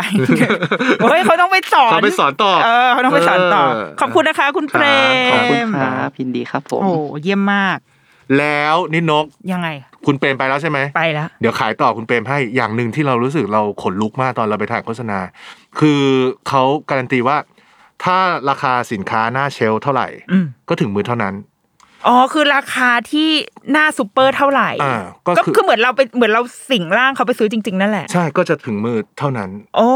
[1.03, 4.85] เฮ้ยเขาต้องไปสอนเขาไปสอนต่อเออเขาต้องไปสอนต่อเออขอบคุณนะคะ คุณเปร
[5.25, 6.91] มขอบคุณครับยินดีครับผมโอ้
[7.21, 7.77] เยี่ยมมาก
[8.37, 9.69] แล้วนิดนกยังไง
[10.05, 15.19] คุณเปรมไปแล้วใช่ไหมไปแล้วเดี๋ยวขายต่อคุณเปรมให้อย่างหนึ่งที่เรารู้สึกเราขนลุกมากตอนเราไปถ่ายโฆษณา
[15.79, 16.01] คือ
[16.47, 17.37] เขาการันตีว่า
[18.03, 18.17] ถ้า
[18.49, 21.33] ราคาสินค้าหน้า shelf เท่าไหร่อืมก็ถึงมือเท่านั้น
[22.07, 23.29] อ๋อคือราคาที่
[23.71, 26.41] หน้าซูเปอร์เท่าไหร่อ่าก็ก็คือคือเหมือนเราไปเหมือนเรา
[26.71, 29.89] สิงร่างเขาไปซื้อจริง ๆ นั่นแหละ ใช่ก็จะถึงมือเท่านั้น โอ้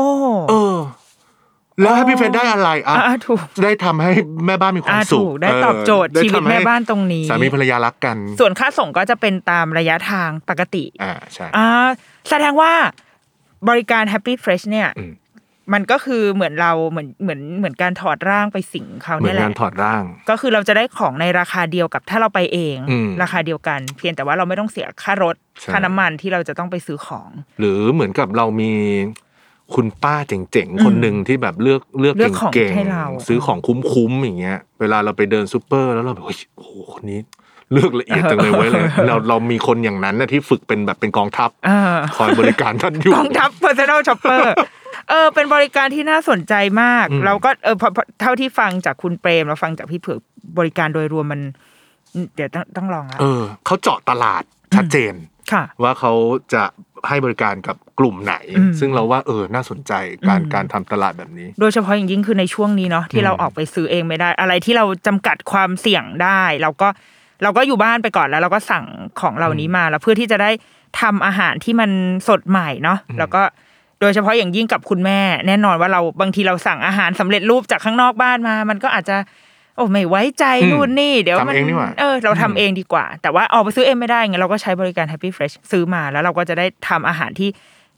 [0.49, 0.77] เออ
[1.81, 4.11] แล้วให้พี่เฟรนได้อะไรอะอ่าถูกได้ทำให้
[4.45, 11.87] แม่บ้านมีความอ่าสุขถูกได้เตอบโจทย์ได้ชีวิตทำให้แม่บ้านตรงนี้สามีภรรยารักกัน ส่วนค่าส่งก็จะเป็นตามระยะทางปกติ อ่าใช่อ่า
[12.29, 12.73] แสดงว่า
[13.69, 15.03] บริการ Happy Fresh เนี่ยอื
[15.67, 28.71] มมันก็คือเหมือนเราเหมือนเหมือนเหมือนการถอดร่างไปสิงเขาเหมือเนี่ยนแหงานละถอดร่าง ก็คือเราจะได้ของในราคาเดียวกับถ้าเราไปเองอืมราคาเดียวกัน เพียงแต่ว่าเราไม่ต้องเสียค่ารถใช่ค่าน้ำมันที่เราจะต้องไปซื้อของ หรือเหมือนกับเรามี
[29.75, 37.19] คุณป้าเจ๋งๆ คนหนึ่งที่แบบเลือกเลือกเลือกของเก่งให้เราๆซื้อของคุ้มๆอย่างเงี้ย เวลาเราไปเดินซูเปอร์แล้วเราแบบเฮ้ยโอ้โหคนนี้
[37.73, 41.79] เลือกละเอียดจังเลยเว้ยเลย เราเรามีคนอย่างนั้นนะที่ฝึกเป็นแบบเป็นกองทัพอ่า
[42.17, 44.41] คอยบริการท่านอยู่กองทัพ personal shopper
[45.09, 50.19] เออเป็นบริการที่น่าสนใจมากอืมเราก็เออพอพอเท่าที่ฟังจากคุณเปรมเราฟังจากพี่เผือก
[50.57, 51.41] บริการโดยรวมมัน
[52.35, 54.43] เดี๋ยวต้องต้องลองแล้วเออเขาเจาะตลาด
[54.75, 55.13] ชัดเจน
[55.51, 56.11] ค่ะว่าเขา
[56.53, 56.63] จะ
[57.07, 59.93] ให้บริการกับกลุ่มไหนอืมซึ่งเราว่าเออน่าสนใจ
[60.27, 66.87] การอืมการทำตลาดแบบนี้ โดยเฉพาะอย่างยิ่งคือในช่วงนี้เนาะที่เราอืมออกไปซื้อเองไม่ได้ อะไรที่เราจำกัดความเสี่ยงได้ เราก็
[67.43, 68.85] เราก็อยู่บ้านไปก่อนแล้ว เราก็สั่ง
[69.19, 70.51] ของเหล่านี้มาแล้วเพื่อที่จะได้
[71.01, 71.91] ทำอาหารที่มัน
[72.27, 73.41] สดใหม่เนาะแล้วก็
[74.01, 79.17] โดยเฉพาะอย่างยิ่งกับคุณแม่ แน่นอนว่าเราบางทีเราสั่งอาหารสำเร็จรูปจากข้างนอกบ้านมา มันก็อาจจะ
[79.75, 87.49] โอ้ไม่ไว้ใจอืมนู่นนี่ เดี๋ยวมันทำเองดีกว่าเออเราทำเองดีกว่า แต่ว่าออกไปซื้อเองไม่ได้ไงเราก็ใช้บริการ Happy Fresh ซื้อมาแล้วเราก็จะได้ทำอาหารที่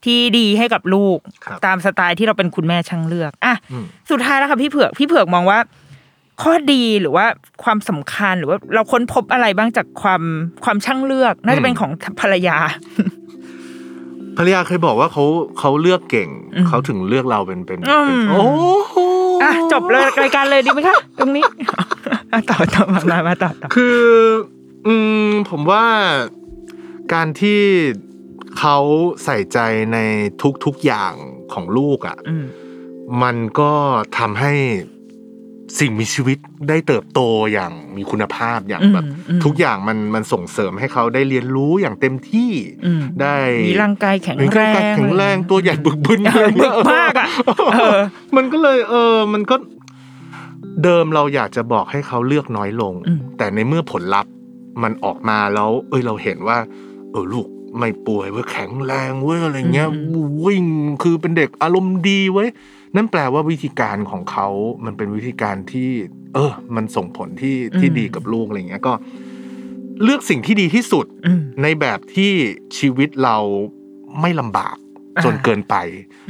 [0.05, 5.59] ที่ดีให้กับลูกครับตามสไตล์ที่เราเป็นคุณแม่ช่างเลือกอะอืมสุดท้ายแล้วค่ะพี่เผือกพี่เผือกมองว่า
[6.41, 7.25] ข้อดีหรือว่า
[7.63, 10.21] ความสำคัญหรือว่าเราค้นพบอะไรบ้างจากความ
[10.65, 12.57] ความช่างเลือก น่าจะเป็นของภรรยา
[14.37, 15.23] ภรรยาเคยบอกว่าเขา
[15.59, 18.45] เขาเลือกเก่งอืมเขาถึงเลือกเราเป็นเป็นอืมเป็นโอ้
[18.87, 18.95] โห
[19.43, 21.43] อะจบเลยรายการเลยดีไหมคะ ตรงนี้
[22.31, 23.99] อะต่อต่อมามามาต่อต่อคือ
[24.87, 24.93] อื
[25.27, 25.85] มผมว่า
[27.13, 27.61] การที่
[28.59, 28.77] เขา
[29.23, 29.59] ใส่ใจ
[29.93, 29.97] ใน
[30.65, 31.13] ทุกๆอย่าง
[31.53, 32.45] ของลูกอะอืม
[33.23, 33.73] มันก็
[34.17, 34.53] ทำให้
[35.79, 36.37] สิ่งมีชีวิต
[36.69, 37.19] ได้เติบโต
[37.53, 42.51] อย่างมีคุณภาพอย่างแบบอืมทุกอย่างมันมันส่งเสริมให้เขาได้เรียนรู้อย่างเต็มที่
[42.85, 43.35] อืมได้
[43.67, 47.27] มีร่างกายแข็งมีแรร่างกายงแข็งแรงอะไรอย่างเงี้ยตัวใหญ่บึกบึนเออบึกมากอะ
[47.73, 47.99] เออ
[48.35, 49.55] มันก็เลย เออ มันก็
[50.83, 54.31] เดิมเราอยากจะบอกให้เขาเลือกน้อยลงอืมแต่ในเมื่อผลลัพธ์
[54.83, 56.57] มันออกมาแล้ว เอ้ยเราเห็นว่า
[57.11, 57.47] เออลูก
[57.77, 59.89] ไม่ป่วยเว้ยแข็งแรงเว้ยอะไรเงี้ย
[60.45, 60.65] วิ่ง
[61.03, 62.49] คือเป็นเด็กอารมณ์ดีเว้ย
[62.97, 64.47] นั่นแปลว่าวิธีการของเขา
[64.85, 65.89] มันเป็นวิธีการที่
[66.35, 68.93] เออ มันส่งผลที่ที่ดีกับลูกอะไรเงี้ยก็
[70.03, 72.31] เลือกสิ่งที่ดีที่สุดอืมในแบบที่
[72.77, 73.37] ชีวิตเรา
[74.21, 74.77] ไม่ลำบาก
[75.17, 75.75] อ่าจนเกินไป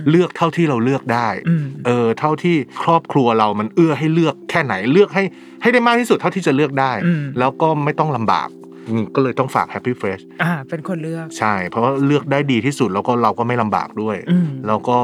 [0.10, 5.24] เลือกเท่าที่เราเลือกได้อืมเออ เท่าที่ครอบครัวเรามันเอื้อให้เลือกแค่ไหนเลือกให้
[5.62, 8.50] ให้ได้มากที่สุดเท่าที่จะเลือกได้อืมแล้วก็ไม่ต้องลำบาก
[8.96, 15.00] นี่ก็เลยต้องฝาก Happy Fresh อ่าเป็นคนเลือก ใช่ เพราะว่าเลือกได้ดีที่สุดแล้วก็เราก็ไม่ลำบากด้วยอืมแล้วก็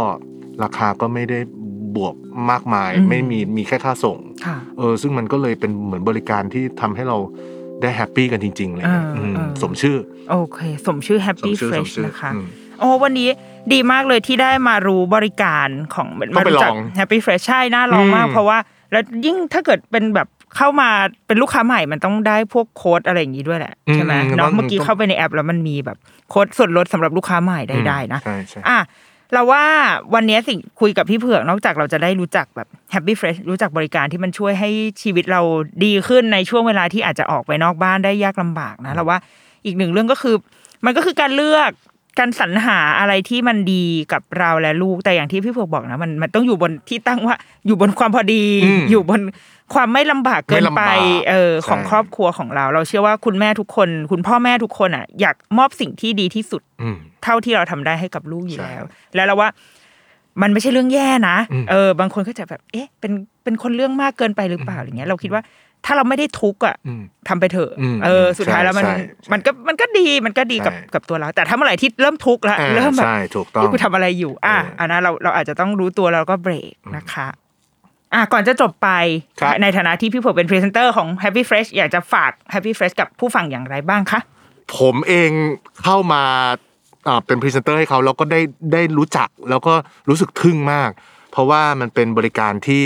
[0.63, 1.39] ราคาก็ไม่ได้
[1.95, 2.15] บวก
[2.51, 7.17] มากมายอืมไม่มีมีแค่ค่าส่งค่ะเออซึ่งมันก็เลยเป็นเหมือนบริการที่ทำให้เรา
[7.81, 9.97] ได้ happy กันจริงๆเลยนะอ่าอืมอ่าสมชื่อ
[10.29, 12.45] โอเค สมชื่อส Happy มชื่อสม Fresh ชื่อนะคะอืม
[12.79, 13.29] โอ้วันนี้
[13.73, 18.57] ดีมากเลยที่ได้มารู้บริการของต้องไปมารู้จัลอง Happy Fresh ใช่น่าลองมากอืมเพราะว่า
[18.91, 20.27] แล้วยิ่งถ้าเกิดเป็นแบบ
[20.57, 20.89] เข้ามา
[21.27, 25.97] เป็นลูกค้าใหม่มันต้องได้พวกโค้ดอะไรอย่างนี้ด้วยแหละใช่ไหมอืมเนาะมันเมื่อกี้ต้องเข้าไปในแอปแล้วมันมีแบบ
[26.29, 28.79] โค้ดส่วนลดสำหรับลูกค้าใหม่ได้ได้นะใช่ใช่อะ
[29.33, 29.63] เราว่า
[30.13, 34.69] วันนี้สิ่งคุยกับพี่เผือกนอกจากเราจะได้รู้จักแบบ Happy Fresh รู้จักบริการที่มันช่วยให้
[35.01, 35.41] ชีวิตเรา
[35.85, 39.17] ดีขึ้นในช่วงเวลาที่อาจจะออกไปนอกบ้านได้ยากลำบากนะเราว่า
[39.65, 40.35] อีกหนึ่งเรื่องก็คือ
[40.85, 41.71] มันก็คือการเลือก
[42.19, 43.83] การสรรหาอะไรที่มันดี
[44.13, 47.35] กับเราและลูกแต่อย่างที่พี่เผือกบอกนะมันมันต้องอยู่บนที่ตั้งว่า
[47.67, 49.21] อยู่บนความพอดีอืมอยู่บน
[49.73, 58.85] ความไม่ลำบากเกินไม่ลำไปบากเออของใช่ครอบครัวของเรา เราเชื่อว่าคุณแม่ทุกคน คุณพ่อแม่ทุกคนอะ อยากมอบสิ่งที่ดีที่สุดอืมเท่าที่เราทำได้ให้กับลูกอยู่ใช่แล้ว
[59.15, 59.49] แล้วเราว่า
[60.41, 63.11] มันไม่ใช่เรื่องแย่นะอืมเออ บางคนก็จะแบบ เอ๊ะ เป็น
[63.43, 65.41] เป็นคนเรื่องมากเกินไปหรือเปล่าอย่างเงี้ย เราคิดว่า
[65.85, 77.27] ถ้าเราไม่ได้ทุกข์อะอืมทำไปเถอะอืมเออสุดท้ายแล้วมันใช่ใช่มันก็มันก็ดีมันก็ดีกับใช่กับตัวเรา แต่ถ้าเมื่อไหร่ที่เริ่มทุกข์ละอ่าเริ่มแบบใช่ถูกต้องนี่กูทำอะไรอยู่ อะเอออัอันนั้นเราเราอาจจะต้องรู้ตัวแล้วก็เบรกนะคะ
[78.13, 78.89] อะก่อนจะจบไป
[79.41, 84.19] ครับในฐานะที่พี่เผือกเป็นพรีเซนเตอร์ของ Happy Fresh อยากจะฝาก Happy Fresh กับผู้ฟังอย่างไรบ้างคะ
[84.77, 85.31] ผมเอง
[85.83, 86.23] เข้ามา
[87.07, 88.41] อ่าเป็นพรีเซนเตอร์ให้เขาแล้วก็ได้
[88.73, 89.73] ได้รู้จักแล้วก็
[90.09, 90.89] รู้สึกทึ่งมาก
[91.31, 92.85] เพราะว่ามันเป็นบริการที่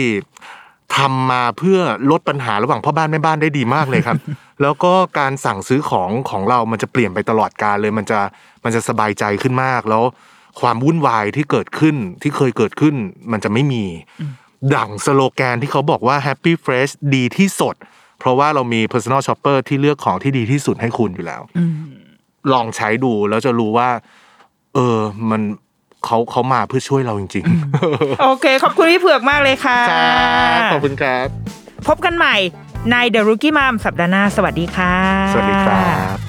[0.95, 1.79] ทำมาเพื่อ
[2.11, 4.17] ลดปัญหาระหว่างพ่อบ้านแม่บ้านได้ดีมากเลยครับ
[4.61, 8.19] แล้วก็การสั่งซื้อของของเรามันจะเปลี่ยนไปตลอดกาลเลยมันจะ
[8.63, 10.03] มันจะสบายใจขึ้นมากแล้ว
[10.61, 12.95] ความวุ่นวายที่เกิดขึ้นที่เคยเกิดขึ้น
[13.31, 13.83] มันจะไม่มี
[14.75, 17.75] ดั่งสโลแกนที่เขาบอกว่า Happy Fresh ดีที่สุด
[18.19, 21.41] เพราะว่าเรามี Personal Shopper ที่เลือกของที่ดีที่สุดให้คุณอยู่แล้ว
[22.53, 23.89] ลองใช้ดูแล้วจะรู้ว่า
[24.73, 24.97] เออ
[25.29, 25.41] มัน
[26.07, 31.27] เขาเขามาเพื่อช่วยเราจริงๆ โอเค ขอบคุณพี่เผือกมากเลยค่ะครับขอบคุณครับ
[31.87, 32.35] พบกันใหม่
[32.91, 34.93] ใน The Rookie Mom สัปดาห์หน้า สวัสดีค่ะ
[35.33, 35.85] สวัสดีครั
[36.15, 36.26] บ